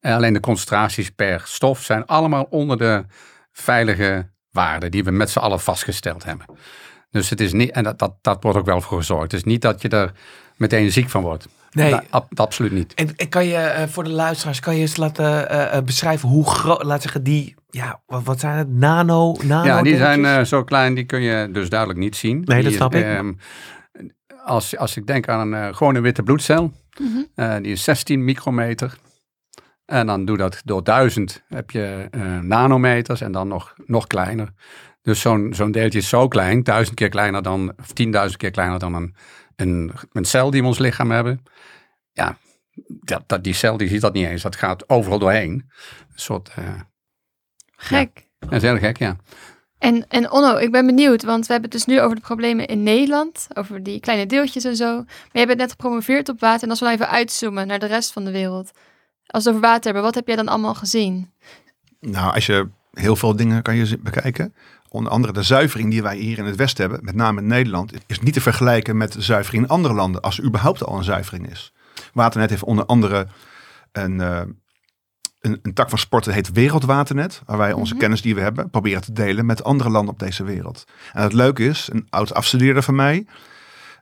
Alleen 0.00 0.32
de 0.32 0.40
concentraties 0.40 1.10
per 1.10 1.42
stof 1.44 1.82
zijn 1.82 2.06
allemaal 2.06 2.46
onder 2.50 2.78
de 2.78 3.04
veilige 3.52 4.30
waarden 4.58 4.90
die 4.90 5.04
we 5.04 5.10
met 5.10 5.30
z'n 5.30 5.38
allen 5.38 5.60
vastgesteld 5.60 6.24
hebben. 6.24 6.46
Dus 7.10 7.30
het 7.30 7.40
is 7.40 7.52
niet, 7.52 7.70
en 7.70 7.82
dat, 7.84 7.98
dat, 7.98 8.14
dat 8.22 8.42
wordt 8.42 8.58
ook 8.58 8.66
wel 8.66 8.80
voor 8.80 8.98
gezorgd. 8.98 9.22
Het 9.22 9.32
is 9.32 9.44
niet 9.44 9.62
dat 9.62 9.82
je 9.82 9.88
er 9.88 10.12
meteen 10.56 10.92
ziek 10.92 11.08
van 11.08 11.22
wordt. 11.22 11.48
Nee. 11.70 11.90
Da- 11.90 12.02
ab- 12.10 12.40
absoluut 12.40 12.72
niet. 12.72 12.94
En, 12.94 13.16
en 13.16 13.28
kan 13.28 13.46
je 13.46 13.56
eh, 13.56 13.88
voor 13.88 14.04
de 14.04 14.10
luisteraars, 14.10 14.60
kan 14.60 14.74
je 14.74 14.80
eens 14.80 14.96
laten 14.96 15.48
eh, 15.50 15.76
eh, 15.76 15.84
beschrijven 15.84 16.28
hoe 16.28 16.50
groot, 16.50 16.82
laat 16.82 17.02
zeggen, 17.02 17.22
die, 17.22 17.54
ja, 17.70 18.00
wat, 18.06 18.22
wat 18.24 18.40
zijn 18.40 18.56
het? 18.58 18.68
Nano, 18.68 19.36
nano 19.42 19.66
Ja, 19.66 19.82
die 19.82 19.96
zijn 19.96 20.46
zo 20.46 20.64
klein, 20.64 20.94
die 20.94 21.04
kun 21.04 21.20
je 21.20 21.48
dus 21.52 21.68
duidelijk 21.68 21.98
niet 22.00 22.16
zien. 22.16 22.42
Nee, 22.44 22.56
dat 22.62 22.66
Die, 22.66 22.76
snap 22.76 22.94
ik. 22.94 23.04
ehm, 23.04 23.32
als, 24.44 24.76
als 24.76 24.96
ik 24.96 25.06
denk 25.06 25.28
aan 25.28 25.52
een 25.52 25.68
uh, 25.68 25.74
gewone 25.76 26.00
witte 26.00 26.22
bloedcel, 26.22 26.72
Mhm. 27.00 27.18
uh, 27.36 27.54
die 27.62 27.72
is 27.72 27.84
16 27.84 28.24
micrometer. 28.24 28.98
En 29.88 30.06
dan 30.06 30.24
doe 30.24 30.36
dat 30.36 30.62
door 30.64 30.84
1000 30.84 31.42
heb 31.48 31.70
je 31.70 32.08
uh, 32.10 32.38
nanometers 32.38 33.20
en 33.20 33.32
dan 33.32 33.48
nog, 33.48 33.74
nog 33.86 34.06
kleiner. 34.06 34.52
Dus 35.02 35.20
zo'n 35.20 35.54
zo'n 35.54 35.70
deeltje 35.70 35.98
is 35.98 36.08
zo 36.08 36.28
klein, 36.28 36.62
duizend 36.62 36.96
keer 36.96 37.08
kleiner 37.08 37.42
dan, 37.42 37.72
of 37.78 37.92
tienduizend 37.92 38.38
keer 38.40 38.50
kleiner 38.50 38.78
dan 38.78 38.94
een, 38.94 39.14
een, 39.56 39.92
een 40.12 40.24
cel 40.24 40.50
die 40.50 40.60
we 40.60 40.66
ons 40.66 40.78
lichaam 40.78 41.10
hebben. 41.10 41.42
Ja, 42.12 42.36
dat, 42.86 43.22
dat, 43.26 43.44
die 43.44 43.52
cel 43.52 43.76
die 43.76 43.88
ziet 43.88 44.00
dat 44.00 44.12
niet 44.12 44.26
eens. 44.26 44.42
Dat 44.42 44.56
gaat 44.56 44.88
overal 44.88 45.18
doorheen. 45.18 45.52
Een 45.52 45.68
soort, 46.14 46.52
uh, 46.58 46.68
Gek. 47.76 48.26
dat 48.38 48.52
is 48.52 48.62
heel 48.62 48.78
gek, 48.78 48.98
ja. 48.98 49.16
En, 49.78 50.08
en 50.08 50.30
Onno, 50.30 50.56
ik 50.56 50.70
ben 50.70 50.86
benieuwd, 50.86 51.22
want 51.22 51.46
we 51.46 51.52
hebben 51.52 51.70
het 51.70 51.78
dus 51.78 51.94
nu 51.94 52.00
over 52.00 52.16
de 52.16 52.22
problemen 52.22 52.66
in 52.66 52.82
Nederland, 52.82 53.46
over 53.54 53.82
die 53.82 54.00
kleine 54.00 54.26
deeltjes 54.26 54.64
en 54.64 54.76
zo. 54.76 54.94
Maar 54.96 55.28
jij 55.32 55.46
bent 55.46 55.58
net 55.58 55.70
gepromoveerd 55.70 56.28
op 56.28 56.40
water 56.40 56.62
en 56.62 56.70
als 56.70 56.80
we 56.80 56.88
even 56.88 57.08
uitzoomen 57.08 57.66
naar 57.66 57.78
de 57.78 57.86
rest 57.86 58.12
van 58.12 58.24
de 58.24 58.30
wereld. 58.30 58.70
Als 59.30 59.44
we 59.44 59.50
over 59.50 59.62
water 59.62 59.84
hebben, 59.84 60.02
wat 60.02 60.14
heb 60.14 60.26
jij 60.26 60.36
dan 60.36 60.48
allemaal 60.48 60.74
gezien? 60.74 61.30
Nou, 62.00 62.34
als 62.34 62.46
je 62.46 62.68
heel 62.92 63.16
veel 63.16 63.36
dingen 63.36 63.62
kan 63.62 63.76
je 63.76 63.98
bekijken. 63.98 64.54
Onder 64.88 65.12
andere 65.12 65.32
de 65.32 65.42
zuivering 65.42 65.90
die 65.90 66.02
wij 66.02 66.16
hier 66.16 66.38
in 66.38 66.44
het 66.44 66.56
Westen 66.56 66.84
hebben, 66.84 67.04
met 67.04 67.14
name 67.14 67.40
in 67.40 67.46
Nederland, 67.46 67.92
is 68.06 68.20
niet 68.20 68.32
te 68.34 68.40
vergelijken 68.40 68.96
met 68.96 69.12
de 69.12 69.22
zuivering 69.22 69.62
in 69.62 69.68
andere 69.68 69.94
landen, 69.94 70.20
als 70.20 70.38
er 70.38 70.44
überhaupt 70.44 70.84
al 70.84 70.96
een 70.96 71.04
zuivering 71.04 71.50
is. 71.50 71.72
Waternet 72.12 72.50
heeft 72.50 72.62
onder 72.64 72.86
andere 72.86 73.26
een, 73.92 74.20
uh, 74.20 74.40
een, 75.40 75.58
een, 75.62 75.74
tak 75.74 75.88
van 75.88 75.98
sport, 75.98 76.24
dat 76.24 76.34
heet 76.34 76.52
Wereldwaternet, 76.52 77.42
waar 77.46 77.58
wij 77.58 77.72
onze 77.72 77.92
Mhm. 77.92 78.02
kennis 78.02 78.22
die 78.22 78.34
we 78.34 78.40
hebben 78.40 78.70
proberen 78.70 79.02
te 79.02 79.12
delen 79.12 79.46
met 79.46 79.64
andere 79.64 79.90
landen 79.90 80.12
op 80.12 80.18
deze 80.18 80.44
wereld. 80.44 80.84
En 81.12 81.22
het 81.22 81.32
leuke 81.32 81.64
is, 81.64 81.88
een 81.92 82.06
oud 82.10 82.34
afstudeerder 82.34 82.82
van 82.82 82.94
mij, 82.94 83.26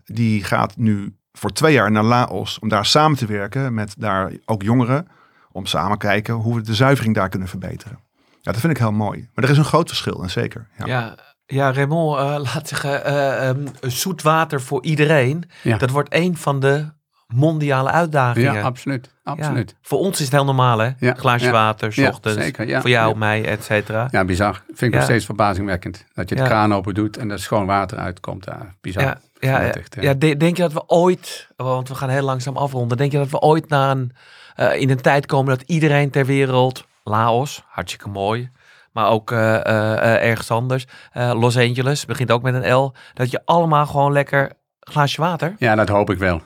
die 0.04 0.44
gaat 0.44 0.76
nu 0.76 1.16
voor 1.32 1.52
twee 1.52 1.72
jaar 1.72 1.90
naar 1.90 2.02
Laos 2.04 2.58
om 2.58 2.68
daar 2.68 2.86
samen 2.86 3.18
te 3.18 3.26
werken 3.26 3.74
met 3.74 3.94
daar 3.98 4.32
ook 4.44 4.62
jongeren, 4.62 5.08
om 5.56 5.66
samen 5.66 5.98
te 5.98 6.06
kijken 6.06 6.34
hoe 6.34 6.54
we 6.54 6.60
de 6.60 6.74
zuivering 6.74 7.14
daar 7.14 7.28
kunnen 7.28 7.48
verbeteren. 7.48 7.98
Ja, 8.40 8.52
dat 8.52 8.60
vind 8.60 8.72
ik 8.72 8.78
heel 8.78 8.92
mooi. 8.92 9.28
Maar 9.34 9.44
er 9.44 9.50
is 9.50 9.58
een 9.58 9.64
groot 9.64 9.88
verschil, 9.88 10.22
en 10.22 10.30
zeker. 10.30 10.66
Ja, 10.78 10.86
Ja, 10.86 11.14
ja 11.46 11.72
Raymond, 11.72 12.18
uh, 12.18 12.24
laat 12.54 12.68
zeggen, 12.68 13.12
uh, 13.12 13.48
um, 13.48 13.64
zoet 13.80 14.22
water 14.22 14.60
voor 14.60 14.84
iedereen. 14.84 15.50
Ja. 15.62 15.76
Dat 15.78 15.90
wordt 15.90 16.14
een 16.14 16.36
van 16.36 16.60
de 16.60 16.94
mondiale 17.26 17.90
uitdagingen. 17.90 18.52
Ja, 18.54 18.62
absoluut. 18.62 19.10
absoluut. 19.24 19.70
Ja. 19.70 19.76
Voor 19.82 19.98
ons 19.98 20.18
is 20.18 20.24
het 20.24 20.32
heel 20.34 20.44
normaal, 20.44 20.78
hè? 20.78 20.90
Ja, 20.98 21.14
Glaasje 21.14 21.46
ja. 21.46 21.52
water, 21.52 21.92
s 21.92 21.96
Ja, 21.96 22.08
ochtends. 22.08 22.42
zeker, 22.42 22.66
ja. 22.68 22.80
Voor 22.80 22.90
jou, 22.90 23.10
Ja. 23.12 23.16
mij, 23.18 23.44
et 23.44 23.64
cetera. 23.64 24.08
Ja, 24.10 24.24
bizar. 24.24 24.62
Vind 24.66 24.80
ik 24.80 24.90
Ja. 24.90 24.96
nog 24.96 25.04
steeds 25.04 25.24
verbazingwekkend. 25.24 26.04
Dat 26.14 26.28
je 26.28 26.34
de 26.34 26.40
Ja. 26.40 26.46
kraan 26.46 26.74
open 26.74 26.94
doet 26.94 27.16
en 27.16 27.30
er 27.30 27.38
schoon 27.38 27.66
water 27.66 27.98
uitkomt. 27.98 28.44
Ja, 28.44 28.74
bizar. 28.80 29.02
Ja, 29.02 29.18
ja, 29.38 29.60
ja, 29.60 29.72
Echt, 29.72 29.96
ja. 30.00 30.14
de- 30.14 30.36
denk 30.36 30.56
je 30.56 30.62
dat 30.62 30.72
we 30.72 30.82
ooit, 30.88 31.48
want 31.56 31.88
we 31.88 31.94
gaan 31.94 32.08
heel 32.08 32.22
langzaam 32.22 32.56
afronden, 32.56 32.96
denk 32.96 33.12
je 33.12 33.18
dat 33.18 33.30
we 33.30 33.40
ooit 33.40 33.68
naar 33.68 33.90
een, 33.90 34.12
uh, 34.56 34.80
in 34.80 34.90
een 34.90 35.00
tijd 35.00 35.26
komen 35.26 35.58
dat 35.58 35.68
iedereen 35.68 36.10
ter 36.10 36.26
wereld, 36.26 36.86
Laos, 37.04 37.62
hartstikke 37.66 38.08
mooi, 38.08 38.50
maar 38.92 39.08
ook 39.08 39.30
uh, 39.30 39.38
uh, 39.38 40.24
ergens 40.24 40.50
anders, 40.50 40.86
Los 41.12 41.56
Angeles, 41.56 42.04
begint 42.04 42.30
ook 42.30 42.42
met 42.42 42.54
een 42.54 42.74
L, 42.74 42.94
dat 43.14 43.30
je 43.30 43.40
allemaal 43.44 43.86
gewoon 43.86 44.12
lekker 44.12 44.52
glaasje 44.80 45.20
water? 45.20 45.54
Ja, 45.58 45.74
dat 45.74 45.88
hoop 45.88 46.10
ik 46.10 46.18
wel. 46.18 46.42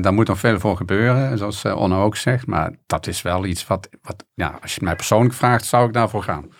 Daar 0.00 0.12
moet 0.12 0.28
nog 0.28 0.38
veel 0.38 0.58
voor 0.60 0.76
gebeuren, 0.76 1.38
zoals 1.38 1.64
Onno 1.64 2.02
ook 2.02 2.16
zegt. 2.16 2.46
Maar 2.46 2.72
dat 2.86 3.06
is 3.06 3.22
wel 3.22 3.44
iets 3.44 3.66
wat, 3.66 3.88
wat 4.02 4.24
ja, 4.34 4.58
als 4.62 4.74
je 4.74 4.80
mij 4.84 4.96
persoonlijk 4.96 5.34
vraagt, 5.34 5.64
zou 5.64 5.86
ik 5.86 5.92
daarvoor 5.92 6.22
gaan. 6.22 6.50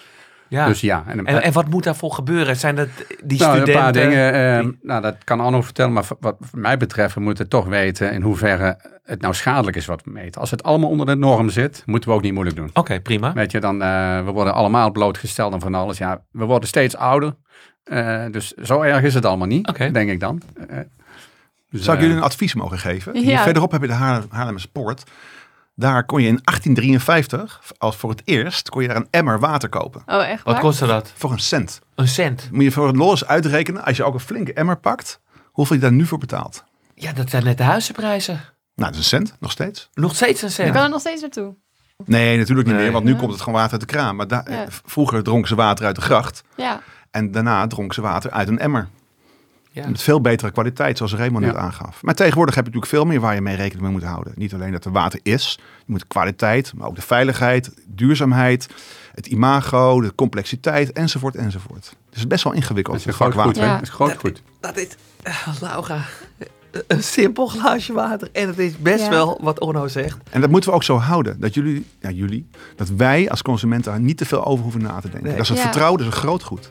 Ja. 0.54 0.66
Dus 0.66 0.80
ja. 0.80 1.04
En, 1.06 1.26
en, 1.26 1.42
en, 1.42 1.52
wat 1.52 1.68
moet 1.68 1.84
daarvoor 1.84 2.12
gebeuren? 2.12 2.56
Zijn 2.56 2.75
dat 2.75 2.88
die 3.25 3.38
nou, 3.38 3.56
studenten? 3.56 3.75
Een 3.75 3.80
paar 3.80 3.92
dingen, 3.92 4.34
uh, 4.34 4.61
die... 4.61 4.78
nou, 4.82 5.02
dat 5.02 5.16
kan 5.25 5.40
Anno 5.40 5.62
vertellen, 5.62 5.92
maar 5.92 6.04
wat 6.20 6.37
mij 6.52 6.76
betreft, 6.76 7.14
we 7.14 7.20
moeten 7.20 7.49
toch 7.49 7.66
weten 7.66 8.12
in 8.12 8.23
hoeverre 8.23 8.92
het 9.04 9.20
nou 9.20 9.34
schadelijk 9.34 9.76
is 9.76 9.87
wat 9.87 10.02
we 10.04 10.11
meten. 10.11 10.40
Als 10.40 10.50
het 10.50 10.62
allemaal 10.62 10.88
onder 10.88 11.06
de 11.06 11.14
norm 11.14 11.50
zit, 11.50 11.82
moeten 11.87 12.11
we 12.11 12.16
ook 12.16 12.23
niet 12.23 12.32
moeilijk 12.32 12.56
doen. 12.56 12.68
Oké, 12.68 12.78
okay, 12.78 13.00
prima. 13.00 13.32
Weet 13.32 13.50
je, 13.50 13.61
dan, 13.61 13.82
uh, 13.82 14.25
we 14.25 14.30
worden 14.30 14.54
allemaal 14.54 14.90
blootgesteld 14.90 15.52
aan 15.52 15.61
van 15.61 15.75
alles. 15.75 15.99
Ja, 15.99 16.23
we 16.30 16.44
worden 16.44 16.68
steeds 16.68 16.96
ouder. 16.96 17.34
Uh, 17.84 18.25
dus 18.30 18.52
zo 18.52 18.80
erg 18.80 19.02
is 19.02 19.14
het 19.14 19.25
allemaal 19.25 19.46
niet, 19.46 19.68
okay. 19.68 19.90
denk 19.90 20.11
ik 20.11 20.20
dan. 20.20 20.42
Uh, 20.70 20.78
dus, 21.70 21.82
Zou 21.82 21.96
ik 21.96 22.02
jullie 22.02 22.16
een 22.16 22.23
advies 22.23 22.54
mogen 22.54 22.78
geven? 22.78 23.14
Ja. 23.14 23.20
Hier 23.20 23.38
verderop 23.38 23.73
heb 23.73 23.80
je 23.80 23.87
de 23.87 23.92
Haarlem, 23.92 24.28
Haarlemse 24.30 24.70
Poort. 24.70 25.04
Daar 25.76 26.04
kon 26.04 26.21
je 26.23 26.28
in 26.28 26.40
1853, 26.45 27.61
als 27.78 27.97
voor 27.97 28.11
het 28.11 28.23
eerst, 28.25 28.69
kon 28.69 28.83
je 28.83 28.88
daar 28.88 28.97
een 28.97 29.09
emmer 29.11 29.40
water 29.40 29.69
kopen. 29.69 30.02
Oh, 30.07 30.28
echt 30.28 30.43
Wat 30.45 30.59
kostte 30.59 30.87
dat? 30.87 31.12
Voor 31.16 31.33
een 31.33 31.38
cent. 31.38 31.81
Een 31.95 32.09
cent? 32.09 32.49
Moet 32.52 32.62
je 32.62 32.71
voor 32.73 32.87
het 32.87 32.97
los 32.97 33.26
uitrekenen, 33.26 33.85
als 33.85 33.97
je 33.97 34.04
ook 34.04 34.14
een 34.14 34.21
flinke 34.21 34.52
emmer 34.52 34.76
pakt, 34.76 35.21
hoeveel 35.45 35.76
je 35.76 35.83
daar 35.83 35.93
nu 35.93 36.07
voor 36.07 36.19
betaalt. 36.19 36.64
Ja, 36.95 37.12
dat 37.12 37.31
zijn 37.31 37.45
net 37.45 37.57
de 37.59 37.62
huizenprijzen. 37.64 38.35
Nou, 38.35 38.45
dat 38.75 38.90
is 38.90 38.97
een 38.99 39.04
cent, 39.26 39.37
nog 39.40 39.50
steeds. 39.50 39.88
Nog 39.95 40.14
steeds 40.14 40.43
een 40.43 40.50
cent? 40.50 40.69
Je 40.69 40.75
kan 40.75 40.83
er 40.85 40.90
nog 40.90 41.00
steeds 41.00 41.21
naartoe. 41.21 41.54
Nee, 42.04 42.38
natuurlijk 42.38 42.66
niet 42.66 42.76
Nee. 42.76 42.85
meer, 42.85 42.93
want 42.93 43.04
nu 43.04 43.12
Ja. 43.12 43.19
komt 43.19 43.33
het 43.33 43.40
gewoon 43.40 43.54
water 43.59 43.73
uit 43.73 43.81
de 43.81 43.87
kraan. 43.87 44.16
Maar 44.16 44.26
Ja. 44.28 44.66
vroeger 44.69 45.23
dronken 45.23 45.49
ze 45.49 45.54
water 45.54 45.87
uit 45.87 45.95
de 45.95 46.00
gracht. 46.00 46.43
Ja. 46.57 46.81
En 47.11 47.31
daarna 47.31 47.66
dronken 47.66 47.95
ze 47.95 48.00
water 48.00 48.31
uit 48.31 48.49
een 48.49 48.59
emmer. 48.59 48.88
Ja. 49.75 49.88
Met 49.88 50.02
veel 50.02 50.21
betere 50.21 50.50
kwaliteit, 50.50 50.97
zoals 50.97 51.14
Raymond 51.14 51.45
Ja. 51.45 51.50
net 51.50 51.61
aangaf. 51.61 52.02
Maar 52.02 52.14
tegenwoordig 52.14 52.54
heb 52.54 52.64
je 52.66 52.71
natuurlijk 52.71 52.97
veel 53.02 53.11
meer 53.12 53.21
waar 53.21 53.35
je 53.35 53.40
mee 53.40 53.57
rekening 53.57 53.83
mee 53.83 53.93
moet 53.93 54.02
houden. 54.02 54.33
Niet 54.37 54.54
alleen 54.54 54.73
dat 54.73 54.85
er 54.85 54.93
water 54.93 55.21
is, 55.23 55.59
je 55.61 55.85
moet 55.87 56.00
de 56.00 56.07
kwaliteit, 56.07 56.73
maar 56.76 56.87
ook 56.88 56.95
de 56.95 57.02
veiligheid, 57.02 57.75
duurzaamheid, 57.87 58.69
het 59.14 59.26
imago, 59.26 60.00
de 60.00 60.14
complexiteit, 60.14 60.93
enzovoort, 60.93 61.37
enzovoort. 61.37 61.83
Dus 61.83 61.90
het 62.09 62.19
is 62.19 62.26
best 62.26 62.45
wel 62.45 62.52
ingewikkeld. 62.52 62.97
Dat 62.97 63.07
is 63.07 63.12
het 63.12 63.21
een 63.21 63.33
vak 63.33 63.40
groot 63.40 63.57
goed. 63.57 63.64
Ja. 63.64 63.81
is 63.81 63.88
groot 63.88 64.16
goed. 64.16 64.43
Dat 64.61 64.76
is, 64.76 64.88
uh, 65.26 65.49
Laura, 65.61 66.04
een 66.87 67.02
simpel 67.02 67.47
glaasje 67.47 67.93
water. 67.93 68.28
En 68.33 68.47
het 68.49 68.59
is 68.59 68.78
best 68.78 69.04
Ja. 69.04 69.11
wel 69.11 69.38
wat 69.43 69.61
Onno 69.61 69.88
zegt. 69.88 70.19
En 70.31 70.40
dat 70.40 70.50
moeten 70.50 70.71
we 70.71 70.76
ook 70.76 70.83
zo 70.83 70.97
houden. 70.99 71.40
Dat 71.40 71.54
jullie, 71.54 71.87
ja 72.00 72.11
jullie, 72.11 72.47
dat 72.76 72.88
wij 72.88 73.31
als 73.31 73.43
consumenten 73.43 73.93
daar 73.93 74.00
niet 74.00 74.16
te 74.16 74.25
veel 74.25 74.45
over 74.45 74.62
hoeven 74.62 74.83
na 74.83 75.00
te 75.00 75.09
denken. 75.11 75.23
Nee. 75.23 75.33
Dat 75.33 75.43
is 75.43 75.49
het 75.49 75.59
Ja. 75.59 75.64
vertrouwen, 75.64 75.99
dat 75.99 76.09
is 76.09 76.14
een 76.14 76.21
groot 76.21 76.43
goed. 76.43 76.71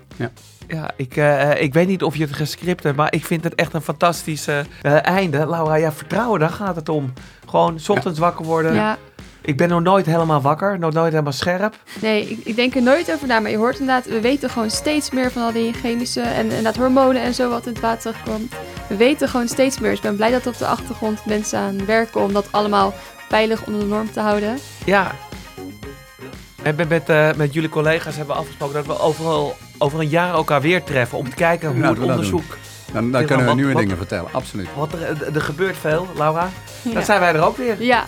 Ja, 0.67 0.91
ik, 0.97 1.15
uh, 1.15 1.61
ik 1.61 1.73
weet 1.73 1.87
niet 1.87 2.03
of 2.03 2.15
je 2.15 2.23
het 2.23 2.33
gescript 2.33 2.83
hebt, 2.83 2.97
maar 2.97 3.13
ik 3.13 3.25
vind 3.25 3.43
het 3.43 3.55
echt 3.55 3.73
een 3.73 3.81
fantastisch 3.81 4.47
uh, 4.47 4.59
einde. 5.05 5.37
Laura, 5.47 5.75
ja, 5.75 5.91
vertrouwen, 5.91 6.39
daar 6.39 6.49
gaat 6.49 6.75
het 6.75 6.89
om. 6.89 7.13
Gewoon 7.47 7.79
's 7.79 7.89
ochtends 7.89 8.19
ja. 8.19 8.25
wakker 8.25 8.45
worden. 8.45 8.73
Ja. 8.73 8.97
Ik 9.45 9.57
ben 9.57 9.69
nog 9.69 9.81
nooit 9.81 10.05
helemaal 10.05 10.41
wakker, 10.41 10.79
nog 10.79 10.93
nooit 10.93 11.11
helemaal 11.11 11.31
scherp. 11.33 11.75
Nee, 12.01 12.29
ik, 12.29 12.39
ik 12.45 12.55
denk 12.55 12.75
er 12.75 12.81
nooit 12.81 13.11
over 13.11 13.27
na. 13.27 13.39
Maar 13.39 13.51
je 13.51 13.57
hoort 13.57 13.79
inderdaad, 13.79 14.05
we 14.05 14.21
weten 14.21 14.49
gewoon 14.49 14.69
steeds 14.69 15.11
meer 15.11 15.31
van 15.31 15.41
al 15.43 15.51
die 15.51 15.73
chemische 15.73 16.21
en 16.21 16.41
inderdaad 16.43 16.75
hormonen 16.75 17.21
en 17.21 17.33
zo 17.33 17.49
wat 17.49 17.65
in 17.65 17.71
het 17.73 17.81
water 17.81 18.01
terugkomt. 18.11 18.53
We 18.87 18.95
weten 18.95 19.29
gewoon 19.29 19.47
steeds 19.47 19.79
meer. 19.79 19.89
Dus 19.89 19.99
ik 19.99 20.03
ben 20.05 20.15
blij 20.15 20.31
dat 20.31 20.41
er 20.41 20.47
op 20.51 20.57
de 20.57 20.65
achtergrond 20.67 21.25
mensen 21.25 21.59
aan 21.59 21.85
werken 21.85 22.21
om 22.21 22.33
dat 22.33 22.47
allemaal 22.51 22.93
veilig 23.29 23.65
onder 23.65 23.81
de 23.81 23.87
norm 23.87 24.11
te 24.11 24.19
houden. 24.19 24.57
Ja. 24.85 25.11
En 26.63 26.75
met, 26.75 26.89
met, 26.89 27.09
uh, 27.09 27.33
met 27.33 27.53
jullie 27.53 27.69
collega's 27.69 28.15
hebben 28.15 28.35
we 28.35 28.41
afgesproken 28.41 28.75
dat 28.75 28.85
we 28.85 28.99
overal 28.99 29.55
over 29.77 29.99
een 29.99 30.09
jaar 30.09 30.33
elkaar 30.33 30.61
weer 30.61 30.83
treffen. 30.83 31.17
Om 31.17 31.29
te 31.29 31.35
kijken 31.35 31.69
hoe 31.73 31.83
het 31.85 31.95
dat 31.95 32.09
onderzoek... 32.09 32.57
Dan, 32.93 33.11
dan 33.11 33.21
kunnen 33.25 33.39
we 33.39 33.45
wat- 33.45 33.55
nieuwe 33.55 33.71
wat- 33.73 33.81
dingen 33.81 33.97
vertellen, 33.97 34.29
absoluut. 34.31 34.67
Want 34.75 34.93
er, 34.93 35.35
er 35.35 35.41
gebeurt 35.41 35.77
veel, 35.77 36.07
Laura. 36.17 36.49
Ja. 36.81 36.93
Dan 36.93 37.03
zijn 37.03 37.19
wij 37.19 37.33
er 37.33 37.41
ook 37.45 37.57
weer. 37.57 37.83
Ja, 37.83 38.05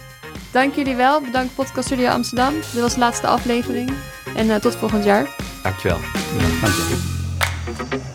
Dank 0.55 0.75
jullie 0.75 0.95
wel. 0.95 1.21
Bedankt 1.21 1.55
Podcast 1.55 1.85
Studio 1.85 2.09
Amsterdam. 2.09 2.53
Dit 2.53 2.81
was 2.81 2.93
de 2.93 2.99
laatste 2.99 3.27
aflevering. 3.27 3.91
En 4.35 4.49
eh, 4.49 4.55
tot 4.55 4.75
volgend 4.75 5.03
jaar. 5.03 5.35
Dankjewel. 5.63 5.97
Ja, 6.37 6.61
dank 6.61 6.73
je. 6.73 8.14